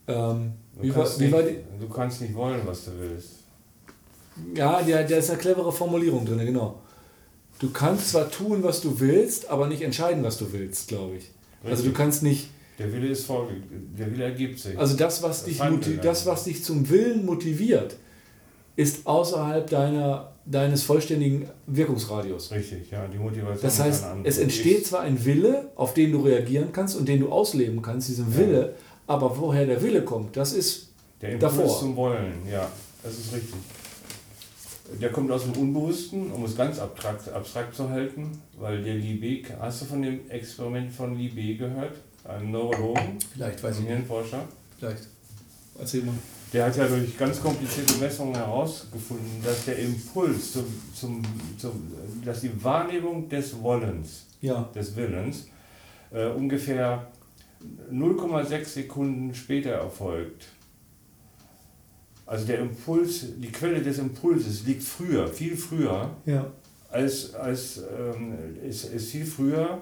Ähm, 0.06 0.52
Du, 0.80 0.88
war, 0.88 0.94
kannst 1.04 1.18
wie 1.20 1.24
nicht, 1.24 1.32
war 1.34 1.42
die, 1.42 1.56
du 1.80 1.88
kannst 1.88 2.20
nicht 2.22 2.34
wollen, 2.34 2.60
was 2.64 2.84
du 2.86 2.92
willst. 2.98 3.41
Ja, 4.54 4.82
da 4.82 5.02
da 5.02 5.16
ist 5.16 5.30
eine 5.30 5.38
clevere 5.38 5.72
Formulierung 5.72 6.24
drin, 6.24 6.38
genau. 6.44 6.80
Du 7.58 7.70
kannst 7.70 8.10
zwar 8.10 8.30
tun, 8.30 8.62
was 8.62 8.80
du 8.80 8.98
willst, 8.98 9.48
aber 9.48 9.68
nicht 9.68 9.82
entscheiden, 9.82 10.24
was 10.24 10.36
du 10.38 10.52
willst, 10.52 10.88
glaube 10.88 11.16
ich. 11.16 11.30
Also 11.62 11.82
du 11.82 11.88
Richtig. 11.90 11.94
kannst 11.94 12.22
nicht, 12.24 12.48
Der 12.78 12.92
Wille 12.92 13.08
ist 13.08 13.24
vorgegeben, 13.24 13.94
der 13.96 14.10
Wille 14.10 14.24
ergibt 14.24 14.58
sich. 14.58 14.76
also 14.76 14.96
das, 14.96 15.22
was 15.22 15.44
dich, 15.44 15.60
das, 16.02 16.26
was 16.26 16.44
dich 16.44 16.64
zum 16.64 16.88
Willen 16.90 17.24
motiviert, 17.24 17.96
ist 18.74 19.06
außerhalb 19.06 19.68
deiner, 19.68 20.32
deines 20.44 20.82
vollständigen 20.82 21.48
Wirkungsradius. 21.66 22.50
Richtig, 22.50 22.90
ja, 22.90 23.06
die 23.06 23.18
Motivation. 23.18 23.62
Das 23.62 23.78
heißt, 23.78 24.04
es 24.24 24.38
entsteht 24.38 24.86
zwar 24.86 25.02
ein 25.02 25.24
Wille, 25.24 25.70
auf 25.76 25.94
den 25.94 26.10
du 26.10 26.22
reagieren 26.22 26.70
kannst 26.72 26.96
und 26.96 27.06
den 27.06 27.20
du 27.20 27.30
ausleben 27.30 27.80
kannst, 27.82 28.08
diesen 28.08 28.36
Wille, 28.36 28.60
ja. 28.60 28.68
aber 29.06 29.38
woher 29.38 29.66
der 29.66 29.80
Wille 29.82 30.02
kommt, 30.02 30.36
das 30.36 30.52
ist 30.52 30.88
der 31.20 31.32
Impuls 31.34 31.54
davor. 31.56 31.78
zum 31.78 31.94
Wollen, 31.94 32.32
ja, 32.50 32.68
das 33.04 33.12
ist 33.12 33.32
richtig. 33.32 33.54
Der 35.00 35.10
kommt 35.10 35.30
aus 35.30 35.44
dem 35.44 35.60
Unbewussten, 35.60 36.30
um 36.32 36.44
es 36.44 36.56
ganz 36.56 36.78
abstrakt, 36.78 37.28
abstrakt 37.28 37.74
zu 37.74 37.88
halten, 37.88 38.30
weil 38.58 38.82
der 38.82 38.94
Libé, 38.94 39.44
hast 39.58 39.82
du 39.82 39.86
von 39.86 40.02
dem 40.02 40.28
Experiment 40.30 40.92
von 40.92 41.16
Libé 41.16 41.56
gehört? 41.56 41.96
Einem 42.24 42.52
Neurologen? 42.52 43.18
Vielleicht, 43.32 43.62
weiß 43.62 43.80
ich 43.80 43.84
nicht. 43.88 44.06
Vielleicht. 44.78 45.08
Erzähl 45.78 46.02
mal. 46.02 46.14
Der 46.52 46.66
hat 46.66 46.76
ja 46.76 46.86
durch 46.86 47.16
ganz 47.16 47.40
komplizierte 47.40 47.94
Messungen 47.94 48.34
herausgefunden, 48.34 49.42
dass 49.42 49.64
der 49.64 49.78
Impuls 49.78 50.52
zum, 50.52 50.66
zum, 50.94 51.22
zum 51.56 51.92
dass 52.24 52.42
die 52.42 52.62
Wahrnehmung 52.62 53.28
des 53.28 53.60
Wollens, 53.62 54.26
ja. 54.42 54.68
des 54.74 54.94
Willens, 54.94 55.46
äh, 56.12 56.26
ungefähr 56.26 57.10
0,6 57.90 58.64
Sekunden 58.66 59.34
später 59.34 59.70
erfolgt. 59.70 60.46
Also 62.26 62.46
der 62.46 62.60
Impuls, 62.60 63.26
die 63.36 63.50
Quelle 63.50 63.82
des 63.82 63.98
Impulses 63.98 64.64
liegt 64.64 64.82
früher, 64.82 65.26
viel 65.26 65.56
früher, 65.56 66.10
ja. 66.24 66.46
als, 66.90 67.34
als 67.34 67.78
ähm, 67.78 68.34
ist, 68.66 68.84
ist 68.84 69.10
viel 69.10 69.26
früher 69.26 69.80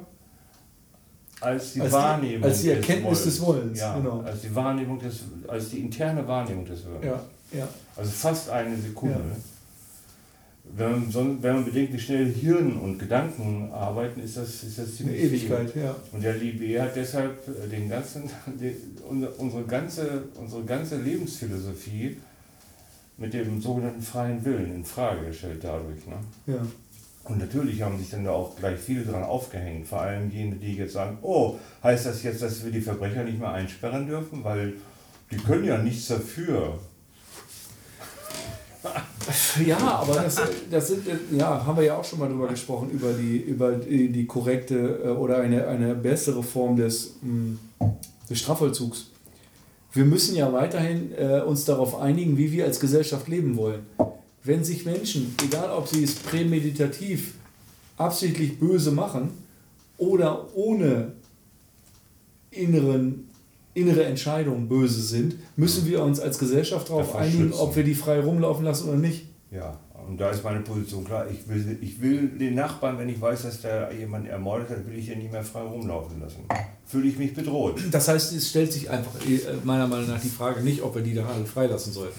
als 1.41 1.73
die 1.73 1.81
als 1.81 1.93
Wahrnehmung. 1.93 2.43
Die, 2.43 2.49
als 2.49 2.61
die 2.63 2.71
Erkenntnis 2.71 3.25
des 3.25 3.41
Wollens. 3.41 3.73
Des 3.73 3.81
Wollens. 3.81 3.81
Ja, 3.81 3.97
genau. 3.97 4.21
Als 4.21 4.41
die 4.43 4.55
Wahrnehmung 4.55 4.99
des, 4.99 5.21
als 5.49 5.71
die 5.71 5.79
interne 5.79 6.27
Wahrnehmung 6.27 6.65
des 6.65 6.85
Wollens. 6.87 7.05
Ja, 7.05 7.59
ja. 7.59 7.69
Also 7.97 8.11
fast 8.11 8.51
eine 8.51 8.77
Sekunde. 8.77 9.15
Ja. 9.15 9.37
Wenn, 10.73 11.11
man, 11.11 11.43
wenn 11.43 11.55
man 11.55 11.65
bedenkt, 11.65 11.93
wie 11.95 11.99
schnell 11.99 12.33
Hirn 12.33 12.77
und 12.77 12.99
Gedanken 12.99 13.73
arbeiten, 13.73 14.21
ist 14.21 14.37
das, 14.37 14.63
ist 14.63 14.79
das 14.79 14.95
ziemlich 14.97 15.19
Eine 15.19 15.29
Ewigkeit, 15.29 15.71
viel. 15.71 15.83
ja. 15.83 15.97
Und 16.13 16.23
der 16.23 16.37
Libé 16.37 16.81
hat 16.81 16.95
deshalb 16.95 17.41
äh, 17.49 17.69
den 17.69 17.89
ganzen, 17.89 18.25
die, 18.61 18.77
unsere, 19.39 19.65
ganze, 19.65 20.25
unsere 20.37 20.63
ganze 20.65 20.99
Lebensphilosophie 20.99 22.19
mit 23.21 23.35
dem 23.35 23.61
sogenannten 23.61 24.03
freien 24.03 24.45
Willen 24.45 24.75
in 24.75 24.85
Frage 24.85 25.27
gestellt 25.27 25.63
dadurch. 25.63 26.07
Ne? 26.07 26.17
Ja. 26.47 26.67
Und 27.25 27.39
natürlich 27.39 27.83
haben 27.83 27.99
sich 27.99 28.11
dann 28.11 28.25
da 28.25 28.33
auch 28.33 28.57
gleich 28.57 28.81
viele 28.81 29.05
dran 29.05 29.23
aufgehängt, 29.23 29.87
vor 29.87 30.01
allem 30.01 30.31
jene, 30.31 30.57
die 30.57 30.75
jetzt 30.75 30.95
sagen, 30.95 31.19
oh, 31.21 31.57
heißt 31.85 32.07
das 32.07 32.23
jetzt, 32.23 32.43
dass 32.43 32.65
wir 32.65 32.73
die 32.73 32.81
Verbrecher 32.81 33.23
nicht 33.23 33.39
mehr 33.39 33.53
einsperren 33.53 34.07
dürfen, 34.07 34.43
weil 34.43 34.73
die 35.31 35.37
können 35.37 35.65
ja 35.65 35.79
nichts 35.79 36.09
dafür. 36.09 36.79
Ja, 39.65 39.77
aber 39.79 40.15
das, 40.15 40.41
das 40.71 40.89
sind, 40.89 41.07
ja, 41.31 41.65
haben 41.65 41.77
wir 41.77 41.85
ja 41.85 41.97
auch 41.97 42.05
schon 42.05 42.19
mal 42.19 42.29
drüber 42.29 42.49
gesprochen, 42.49 42.91
über 42.91 43.13
die, 43.13 43.37
über 43.37 43.73
die 43.73 44.27
korrekte 44.27 45.03
äh, 45.05 45.09
oder 45.09 45.39
eine, 45.39 45.69
eine 45.69 45.95
bessere 45.95 46.43
Form 46.43 46.77
des, 46.77 47.15
hm, 47.21 47.59
des 48.29 48.39
Strafvollzugs. 48.39 49.10
Wir 49.93 50.05
müssen 50.05 50.37
ja 50.37 50.53
weiterhin 50.53 51.13
äh, 51.17 51.41
uns 51.41 51.65
darauf 51.65 52.01
einigen, 52.01 52.37
wie 52.37 52.53
wir 52.53 52.65
als 52.65 52.79
Gesellschaft 52.79 53.29
leben 53.29 53.57
wollen. 53.57 53.87
Wenn 54.45 54.65
sich 54.65 54.85
Menschen, 54.85 55.35
egal 55.45 55.71
ob 55.71 55.89
sie 55.89 56.05
es 56.05 56.15
prämeditativ, 56.15 57.35
absichtlich 57.97 58.59
böse 58.59 58.93
machen 58.93 59.31
oder 59.99 60.47
ohne 60.55 61.13
inneren, 62.51 63.29
innere 63.75 64.05
Entscheidung 64.05 64.69
böse 64.69 65.03
sind, 65.03 65.37
müssen 65.57 65.87
wir 65.87 66.03
uns 66.03 66.21
als 66.21 66.39
Gesellschaft 66.39 66.89
darauf 66.89 67.15
einigen, 67.15 67.53
ob 67.53 67.77
wir 67.77 67.85
die 67.85 67.95
frei 67.95 68.21
rumlaufen 68.21 68.65
lassen 68.65 68.89
oder 68.89 68.99
nicht. 68.99 69.27
Ja, 69.51 69.79
und 70.09 70.21
da 70.21 70.31
ist 70.31 70.43
meine 70.45 70.61
Position 70.61 71.05
klar. 71.05 71.27
Ich 71.31 71.49
will, 71.49 71.79
ich 71.81 72.01
will 72.01 72.29
den 72.29 72.55
Nachbarn, 72.55 72.99
wenn 72.99 73.09
ich 73.09 73.21
weiß, 73.21 73.43
dass 73.43 73.63
der 73.63 73.93
jemanden 73.93 74.29
ermordet 74.29 74.71
hat, 74.71 74.87
will 74.87 74.99
ich 74.99 75.07
den 75.07 75.19
nicht 75.19 75.33
mehr 75.33 75.43
frei 75.43 75.63
rumlaufen 75.63 76.21
lassen. 76.21 76.45
Fühle 76.87 77.09
ich 77.09 77.19
mich 77.19 77.35
bedroht. 77.35 77.81
Das 77.91 78.09
heißt, 78.09 78.33
es 78.33 78.49
stellt 78.49 78.73
sich 78.73 78.91
einfach 78.91 79.13
äh, 79.27 79.39
meiner 79.65 79.87
Meinung 79.87 80.09
nach 80.09 80.21
die 80.21 80.29
Frage 80.29 80.63
nicht, 80.63 80.83
ob 80.83 80.95
wir 80.95 81.03
die 81.03 81.15
dann 81.15 81.27
alle 81.27 81.45
freilassen 81.45 81.93
sollten. 81.93 82.19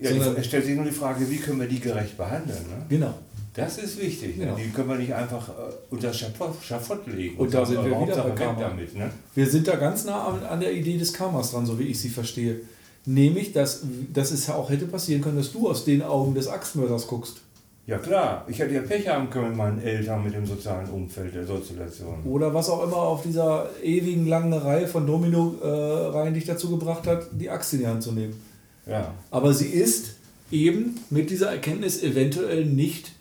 Ja, 0.00 0.10
sondern 0.10 0.36
es 0.36 0.46
stellt 0.46 0.64
sich 0.64 0.74
nur 0.74 0.84
die 0.84 0.90
Frage, 0.90 1.28
wie 1.30 1.36
können 1.36 1.60
wir 1.60 1.68
die 1.68 1.80
gerecht 1.80 2.16
behandeln. 2.16 2.62
Ne? 2.68 2.86
Genau. 2.88 3.14
Das 3.54 3.78
ist 3.78 4.00
wichtig. 4.00 4.36
Ne? 4.36 4.44
Genau. 4.44 4.56
Ne? 4.56 4.64
Die 4.64 4.70
können 4.70 4.88
wir 4.88 4.96
nicht 4.96 5.14
einfach 5.14 5.48
äh, 5.48 5.52
unter 5.90 6.08
das 6.08 6.18
Schafott 6.18 7.06
legen. 7.06 7.36
Und, 7.36 7.46
und 7.46 7.54
da 7.54 7.64
sind 7.64 7.84
wir 7.84 8.00
wieder 8.00 8.22
bei 8.22 8.30
Karma. 8.30 8.60
Damit, 8.60 8.96
ne? 8.96 9.10
Wir 9.34 9.46
sind 9.46 9.68
da 9.68 9.76
ganz 9.76 10.04
nah 10.04 10.28
an, 10.28 10.42
an, 10.42 10.60
der 10.60 10.72
Idee 10.72 10.96
des 10.96 11.12
Karmas 11.12 11.50
dran, 11.50 11.66
so 11.66 11.78
wie 11.78 11.84
ich 11.84 12.00
sie 12.00 12.08
verstehe. 12.08 12.60
Nämlich, 13.04 13.52
dass, 13.52 13.82
dass 14.12 14.30
es 14.30 14.46
ja 14.46 14.54
auch 14.54 14.70
hätte 14.70 14.86
passieren 14.86 15.22
können, 15.22 15.36
dass 15.36 15.52
du 15.52 15.68
aus 15.68 15.84
den 15.84 16.02
Augen 16.02 16.34
des 16.34 16.46
Axtmörders 16.46 17.06
guckst. 17.06 17.38
Ja 17.84 17.98
klar, 17.98 18.46
ich 18.48 18.60
hätte 18.60 18.74
ja 18.74 18.82
Pech 18.82 19.08
haben 19.08 19.28
können 19.28 19.48
mit 19.48 19.56
meinen 19.56 19.82
Eltern, 19.82 20.22
mit 20.22 20.34
dem 20.34 20.46
sozialen 20.46 20.88
Umfeld 20.88 21.34
der 21.34 21.44
Sozialisation. 21.44 22.22
Oder 22.24 22.54
was 22.54 22.70
auch 22.70 22.84
immer 22.84 22.98
auf 22.98 23.22
dieser 23.22 23.70
ewigen 23.82 24.28
langen 24.28 24.52
Reihe 24.52 24.86
von 24.86 25.04
Domino-Reihen 25.04 26.32
äh, 26.32 26.38
dich 26.38 26.44
dazu 26.44 26.70
gebracht 26.70 27.08
hat, 27.08 27.26
die 27.32 27.50
Axt 27.50 27.72
in 27.72 27.80
die 27.80 27.86
Hand 27.88 28.04
zu 28.04 28.12
nehmen. 28.12 28.40
Ja. 28.86 29.12
Aber 29.32 29.52
sie 29.52 29.66
ist 29.66 30.14
eben 30.52 31.00
mit 31.10 31.30
dieser 31.30 31.50
Erkenntnis 31.50 32.02
eventuell 32.04 32.66
nicht 32.66 33.12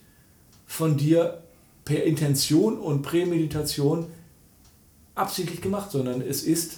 von 0.67 0.95
dir 0.95 1.39
per 1.83 2.03
Intention 2.03 2.77
und 2.77 3.01
Prämeditation 3.01 4.05
absichtlich 5.15 5.61
gemacht, 5.61 5.89
sondern 5.89 6.21
es 6.21 6.43
ist 6.43 6.77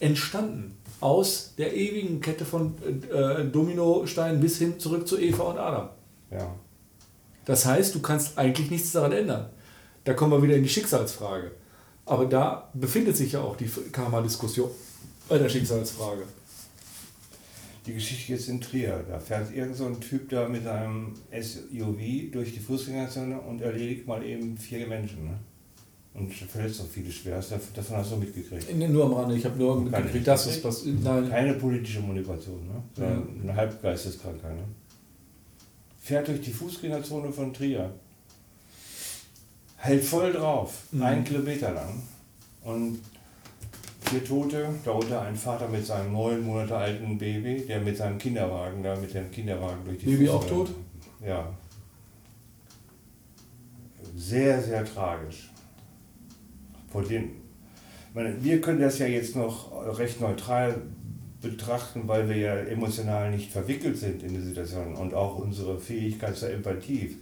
entstanden 0.00 0.76
aus 1.00 1.54
der 1.56 1.74
ewigen 1.74 2.20
Kette 2.20 2.44
von 2.44 2.74
äh, 2.82 3.44
Dominosteinen 3.44 4.40
bis 4.40 4.58
hin 4.58 4.78
zurück 4.78 5.06
zu 5.06 5.18
Eva 5.18 5.44
und 5.44 5.58
Adam. 5.58 5.88
Ja. 6.30 6.54
Das 7.44 7.66
heißt, 7.66 7.94
du 7.94 8.00
kannst 8.00 8.38
eigentlich 8.38 8.70
nichts 8.70 8.92
daran 8.92 9.12
ändern. 9.12 9.50
Da 10.04 10.14
kommen 10.14 10.32
wir 10.32 10.42
wieder 10.42 10.56
in 10.56 10.62
die 10.62 10.68
Schicksalsfrage. 10.68 11.52
Aber 12.04 12.26
da 12.26 12.70
befindet 12.74 13.16
sich 13.16 13.32
ja 13.32 13.40
auch 13.40 13.56
die 13.56 13.68
Karma-Diskussion 13.92 14.70
bei 15.28 15.38
der 15.38 15.48
Schicksalsfrage 15.48 16.22
die 17.86 17.94
Geschichte 17.94 18.32
jetzt 18.32 18.48
in 18.48 18.60
Trier. 18.60 19.04
Da 19.08 19.18
fährt 19.18 19.54
irgend 19.54 19.76
so 19.76 19.86
ein 19.86 20.00
Typ 20.00 20.28
da 20.28 20.48
mit 20.48 20.64
seinem 20.64 21.14
SUV 21.30 22.32
durch 22.32 22.52
die 22.52 22.60
Fußgängerzone 22.60 23.40
und 23.40 23.60
erledigt 23.62 24.06
mal 24.06 24.24
eben 24.24 24.58
vier 24.58 24.86
Menschen. 24.86 25.24
Ne? 25.24 25.38
Und 26.18 26.32
verletzt 26.32 26.80
auch 26.80 26.86
viele 26.86 27.12
schwer. 27.12 27.38
Davon 27.74 27.96
hast 27.96 28.12
du 28.12 28.16
mitgekriegt. 28.16 28.74
Nee, 28.74 28.88
nur 28.88 29.04
am 29.04 29.12
Rande, 29.12 29.36
ich 29.36 29.44
habe 29.44 29.58
nur 29.58 29.78
mitgekriegt, 29.78 30.26
dass 30.26 30.46
es 30.46 30.64
was. 30.64 30.84
Nein. 30.86 31.28
Keine 31.28 31.54
politische 31.54 32.00
Manipulation, 32.00 32.66
ne? 32.66 32.82
sondern 32.94 33.28
ja. 33.36 33.42
eine 33.42 33.54
Halbgeisteskrankheit. 33.54 34.54
Ne? 34.54 34.62
Fährt 36.00 36.28
durch 36.28 36.40
die 36.40 36.52
Fußgängerzone 36.52 37.30
von 37.30 37.52
Trier. 37.52 37.92
Hält 39.76 40.04
voll 40.04 40.32
drauf, 40.32 40.84
mhm. 40.90 41.02
einen 41.02 41.24
Kilometer 41.24 41.72
lang. 41.72 42.02
Und 42.64 43.00
vier 44.08 44.24
Tote, 44.24 44.68
darunter 44.84 45.20
ein 45.20 45.36
Vater 45.36 45.68
mit 45.68 45.84
seinem 45.84 46.12
neun 46.12 46.42
Monate 46.44 46.76
alten 46.76 47.18
Baby, 47.18 47.62
der 47.68 47.80
mit 47.80 47.96
seinem 47.96 48.16
Kinderwagen 48.16 48.82
da 48.82 48.96
mit 48.96 49.12
dem 49.12 49.30
Kinderwagen 49.30 49.84
durch 49.84 49.98
die 49.98 50.06
Baby 50.06 50.26
Fußball. 50.26 50.38
auch 50.38 50.48
tot? 50.48 50.70
Ja. 51.24 51.52
Sehr, 54.16 54.62
sehr 54.62 54.84
tragisch. 54.84 55.50
Vor 56.88 57.02
den, 57.02 57.30
meine, 58.14 58.42
wir 58.42 58.60
können 58.60 58.80
das 58.80 58.98
ja 58.98 59.06
jetzt 59.06 59.36
noch 59.36 59.98
recht 59.98 60.20
neutral 60.20 60.82
betrachten, 61.42 62.02
weil 62.06 62.28
wir 62.28 62.36
ja 62.36 62.56
emotional 62.56 63.30
nicht 63.30 63.52
verwickelt 63.52 63.96
sind 63.96 64.22
in 64.22 64.34
die 64.34 64.40
Situation 64.40 64.94
und 64.94 65.14
auch 65.14 65.36
unsere 65.38 65.78
Fähigkeit 65.78 66.34
zur 66.34 66.50
Empathie 66.50 67.18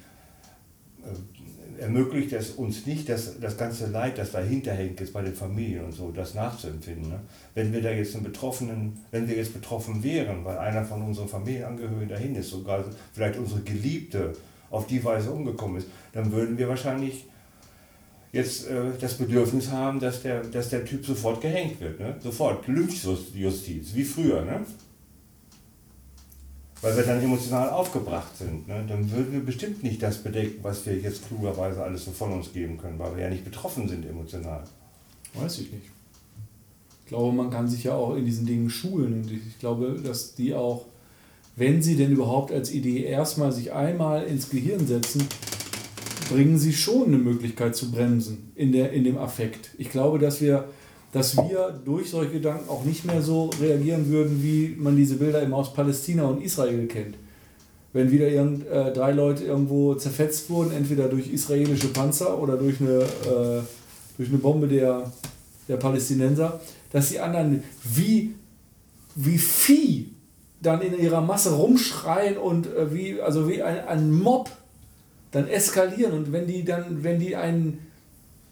äh, 1.03 1.83
ermöglicht 1.83 2.33
es 2.33 2.53
uns 2.53 2.87
nicht, 2.87 3.09
das, 3.09 3.41
das 3.41 3.57
ganze 3.57 3.89
Leid, 3.89 4.19
das 4.19 4.31
dahinter 4.31 4.73
hängt, 4.73 5.01
jetzt 5.01 5.13
bei 5.13 5.23
den 5.23 5.35
Familien 5.35 5.85
und 5.87 5.93
so, 5.93 6.13
das 6.13 6.35
nachzuempfinden. 6.35 7.09
Ne? 7.09 7.21
Wenn 7.55 7.73
wir 7.73 7.83
da 7.83 7.91
jetzt 7.91 8.15
einen 8.15 8.25
Betroffenen, 8.25 9.01
wenn 9.11 9.27
wir 9.29 9.37
jetzt 9.37 9.53
betroffen 9.53 10.03
wären, 10.05 10.45
weil 10.45 10.59
einer 10.59 10.85
von 10.85 11.03
unseren 11.03 11.29
Familienangehörigen 11.29 12.09
dahin 12.09 12.37
ist, 12.37 12.51
sogar 12.51 12.85
vielleicht 13.13 13.39
unsere 13.39 13.63
Geliebte 13.63 14.33
auf 14.71 14.87
die 14.87 15.03
Weise 15.03 15.33
umgekommen 15.33 15.79
ist, 15.79 15.89
dann 16.13 16.31
würden 16.31 16.57
wir 16.57 16.69
wahrscheinlich 16.69 17.27
jetzt 18.35 18.69
äh, 18.69 18.91
das 19.01 19.15
Bedürfnis 19.15 19.71
haben, 19.71 20.01
dass 20.01 20.23
der, 20.23 20.43
dass 20.43 20.71
der 20.71 20.85
Typ 20.85 21.07
sofort 21.07 21.41
gehängt 21.41 21.81
wird. 21.81 22.01
Ne? 22.01 22.17
Sofort, 22.23 22.67
Lynchjustiz, 22.69 23.95
wie 23.95 24.05
früher. 24.05 24.45
Ne? 24.45 24.61
weil 26.85 26.99
wir 26.99 27.03
dann 27.03 27.23
emotional 27.23 27.71
aufgebracht 27.71 28.37
sind, 28.37 28.69
ne, 28.69 28.85
dann 28.87 29.11
würden 29.11 29.33
wir 29.33 29.41
bestimmt 29.41 29.83
nicht 29.83 30.03
das 30.03 30.19
bedecken, 30.19 30.59
was 30.61 30.85
wir 30.85 30.95
jetzt 30.99 31.27
klugerweise 31.27 31.83
alles 31.83 32.05
so 32.05 32.11
von 32.11 32.33
uns 32.33 32.53
geben 32.53 32.77
können, 32.77 32.99
weil 32.99 33.17
wir 33.17 33.23
ja 33.25 33.31
nicht 33.31 33.45
betroffen 33.45 33.89
sind 33.89 34.05
emotional. 34.05 34.63
Weiß 35.33 35.61
ich 35.61 35.73
nicht. 35.73 35.87
Ich 37.01 37.09
glaube, 37.09 37.35
man 37.35 37.49
kann 37.49 37.67
sich 37.69 37.85
ja 37.85 37.95
auch 37.95 38.15
in 38.17 38.27
diesen 38.27 38.45
Dingen 38.45 38.69
schulen 38.69 39.15
und 39.15 39.31
ich 39.31 39.59
glaube, 39.59 39.99
dass 40.05 40.35
die 40.35 40.55
auch, 40.55 40.85
wenn 41.57 41.83
sie 41.83 41.97
denn 41.97 42.13
überhaupt 42.13 42.53
als 42.53 42.71
Idee 42.71 43.05
erstmal 43.05 43.51
sich 43.51 43.73
einmal 43.73 44.25
ins 44.25 44.51
Gehirn 44.51 44.87
setzen, 44.87 45.27
bringen 46.31 46.59
sie 46.59 46.73
schon 46.73 47.09
eine 47.09 47.19
Möglichkeit 47.19 47.77
zu 47.77 47.91
bremsen 47.91 48.53
in, 48.55 48.73
der, 48.73 48.93
in 48.93 49.05
dem 49.05 49.19
Affekt. 49.19 49.71
Ich 49.79 49.91
glaube, 49.91 50.19
dass 50.19 50.41
wir 50.41 50.65
dass 51.15 51.37
wir 51.37 51.81
durch 51.85 52.11
solche 52.11 52.33
Gedanken 52.33 52.69
auch 52.69 52.85
nicht 52.85 53.05
mehr 53.05 53.23
so 53.23 53.49
reagieren 53.61 54.11
würden, 54.11 54.43
wie 54.43 54.75
man 54.77 54.97
diese 54.97 55.15
Bilder 55.15 55.45
eben 55.45 55.55
aus 55.55 55.73
Palästina 55.73 56.25
und 56.25 56.43
Israel 56.43 56.87
kennt. 56.89 57.15
wenn 57.93 58.11
wieder 58.11 58.29
irgend, 58.29 58.67
äh, 58.67 58.93
drei 58.93 59.13
Leute 59.13 59.45
irgendwo 59.45 59.95
zerfetzt 59.95 60.51
wurden, 60.51 60.73
entweder 60.73 61.09
durch 61.09 61.33
israelische 61.33 61.87
Panzer 61.87 62.37
oder 62.43 62.57
durch 62.57 62.81
eine, 62.81 63.03
äh, 63.03 63.63
durch 64.17 64.29
eine 64.31 64.39
Bombe 64.39 64.67
der, 64.67 65.13
der 65.69 65.77
Palästinenser, 65.77 66.61
dass 66.91 67.11
die 67.11 67.21
anderen 67.21 67.63
wie, 67.85 68.35
wie 69.15 69.39
Vieh 69.39 70.11
dann 70.61 70.83
in 70.83 70.99
ihrer 70.99 71.21
Masse 71.21 71.53
rumschreien 71.53 72.37
und 72.37 72.67
äh, 72.67 72.93
wie, 72.93 73.21
also 73.21 73.49
wie 73.49 73.63
ein, 73.63 73.87
ein 73.87 74.13
Mob 74.13 74.51
dann 75.35 75.49
eskalieren 75.49 76.13
und 76.13 76.33
wenn 76.33 76.47
die 76.47 76.65
dann, 76.65 77.03
wenn 77.03 77.19
die 77.19 77.35
einen 77.35 77.81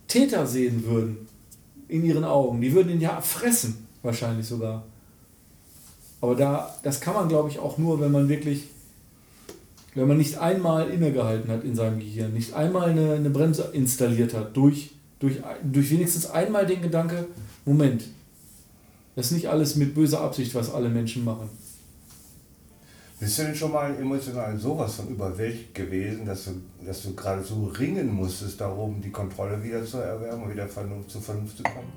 Täter 0.08 0.46
sehen 0.46 0.84
würden 0.84 1.28
in 1.86 2.04
ihren 2.04 2.24
Augen, 2.24 2.60
die 2.60 2.72
würden 2.72 2.90
ihn 2.90 3.00
ja 3.00 3.20
fressen, 3.20 3.86
wahrscheinlich 4.02 4.46
sogar. 4.46 4.82
Aber 6.20 6.34
da, 6.34 6.74
das 6.82 7.00
kann 7.00 7.14
man, 7.14 7.28
glaube 7.28 7.50
ich, 7.50 7.60
auch 7.60 7.78
nur, 7.78 8.00
wenn 8.00 8.10
man 8.10 8.28
wirklich, 8.28 8.64
wenn 9.94 10.08
man 10.08 10.16
nicht 10.16 10.38
einmal 10.38 10.90
innegehalten 10.90 11.50
hat 11.52 11.62
in 11.62 11.76
seinem 11.76 12.00
Gehirn, 12.00 12.32
nicht 12.32 12.54
einmal 12.54 12.90
eine, 12.90 13.12
eine 13.12 13.30
Bremse 13.30 13.70
installiert 13.72 14.34
hat, 14.34 14.56
durch, 14.56 14.90
durch, 15.20 15.36
durch 15.62 15.88
wenigstens 15.90 16.26
einmal 16.26 16.66
den 16.66 16.82
Gedanke, 16.82 17.28
Moment, 17.64 18.04
das 19.14 19.26
ist 19.26 19.32
nicht 19.32 19.48
alles 19.48 19.76
mit 19.76 19.94
böser 19.94 20.20
Absicht, 20.20 20.52
was 20.56 20.72
alle 20.72 20.88
Menschen 20.88 21.24
machen. 21.24 21.48
Bist 23.22 23.38
du 23.38 23.44
denn 23.44 23.54
schon 23.54 23.70
mal 23.70 23.94
emotional 24.00 24.58
sowas 24.58 24.96
von 24.96 25.06
überwältigt 25.06 25.72
gewesen, 25.72 26.26
dass 26.26 26.46
du, 26.46 26.60
dass 26.84 27.04
du 27.04 27.14
gerade 27.14 27.40
so 27.44 27.66
ringen 27.66 28.12
musstest, 28.12 28.60
darum 28.60 29.00
die 29.00 29.12
Kontrolle 29.12 29.62
wieder 29.62 29.84
zu 29.84 29.98
erwerben 29.98 30.42
und 30.42 30.50
wieder 30.50 30.66
Vernunft, 30.66 31.08
zur 31.08 31.22
Vernunft 31.22 31.56
zu 31.56 31.62
kommen? 31.62 31.92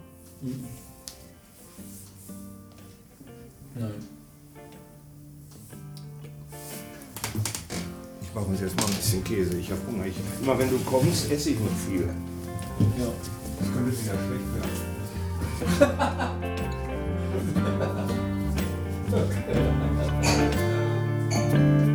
Nein. 3.73 3.91
Ich 8.21 8.35
mache 8.35 8.45
uns 8.45 8.61
jetzt 8.61 8.75
mal 8.77 8.85
ein 8.85 8.93
bisschen 8.93 9.23
Käse. 9.23 9.57
Ich 9.57 9.71
habe 9.71 9.81
Hunger. 9.87 10.05
Ich, 10.05 10.17
immer 10.43 10.59
wenn 10.59 10.69
du 10.69 10.77
kommst, 10.85 11.31
esse 11.31 11.49
ich 11.49 11.59
nicht 11.59 11.77
viel. 11.89 12.07
Ja. 12.99 13.07
Das 13.57 13.73
könnte 13.73 13.91
wieder 13.91 14.13
schlecht 14.27 14.45
werden. 15.79 15.95
Okay. 19.15 19.84
thank 21.55 21.87
you 21.87 21.94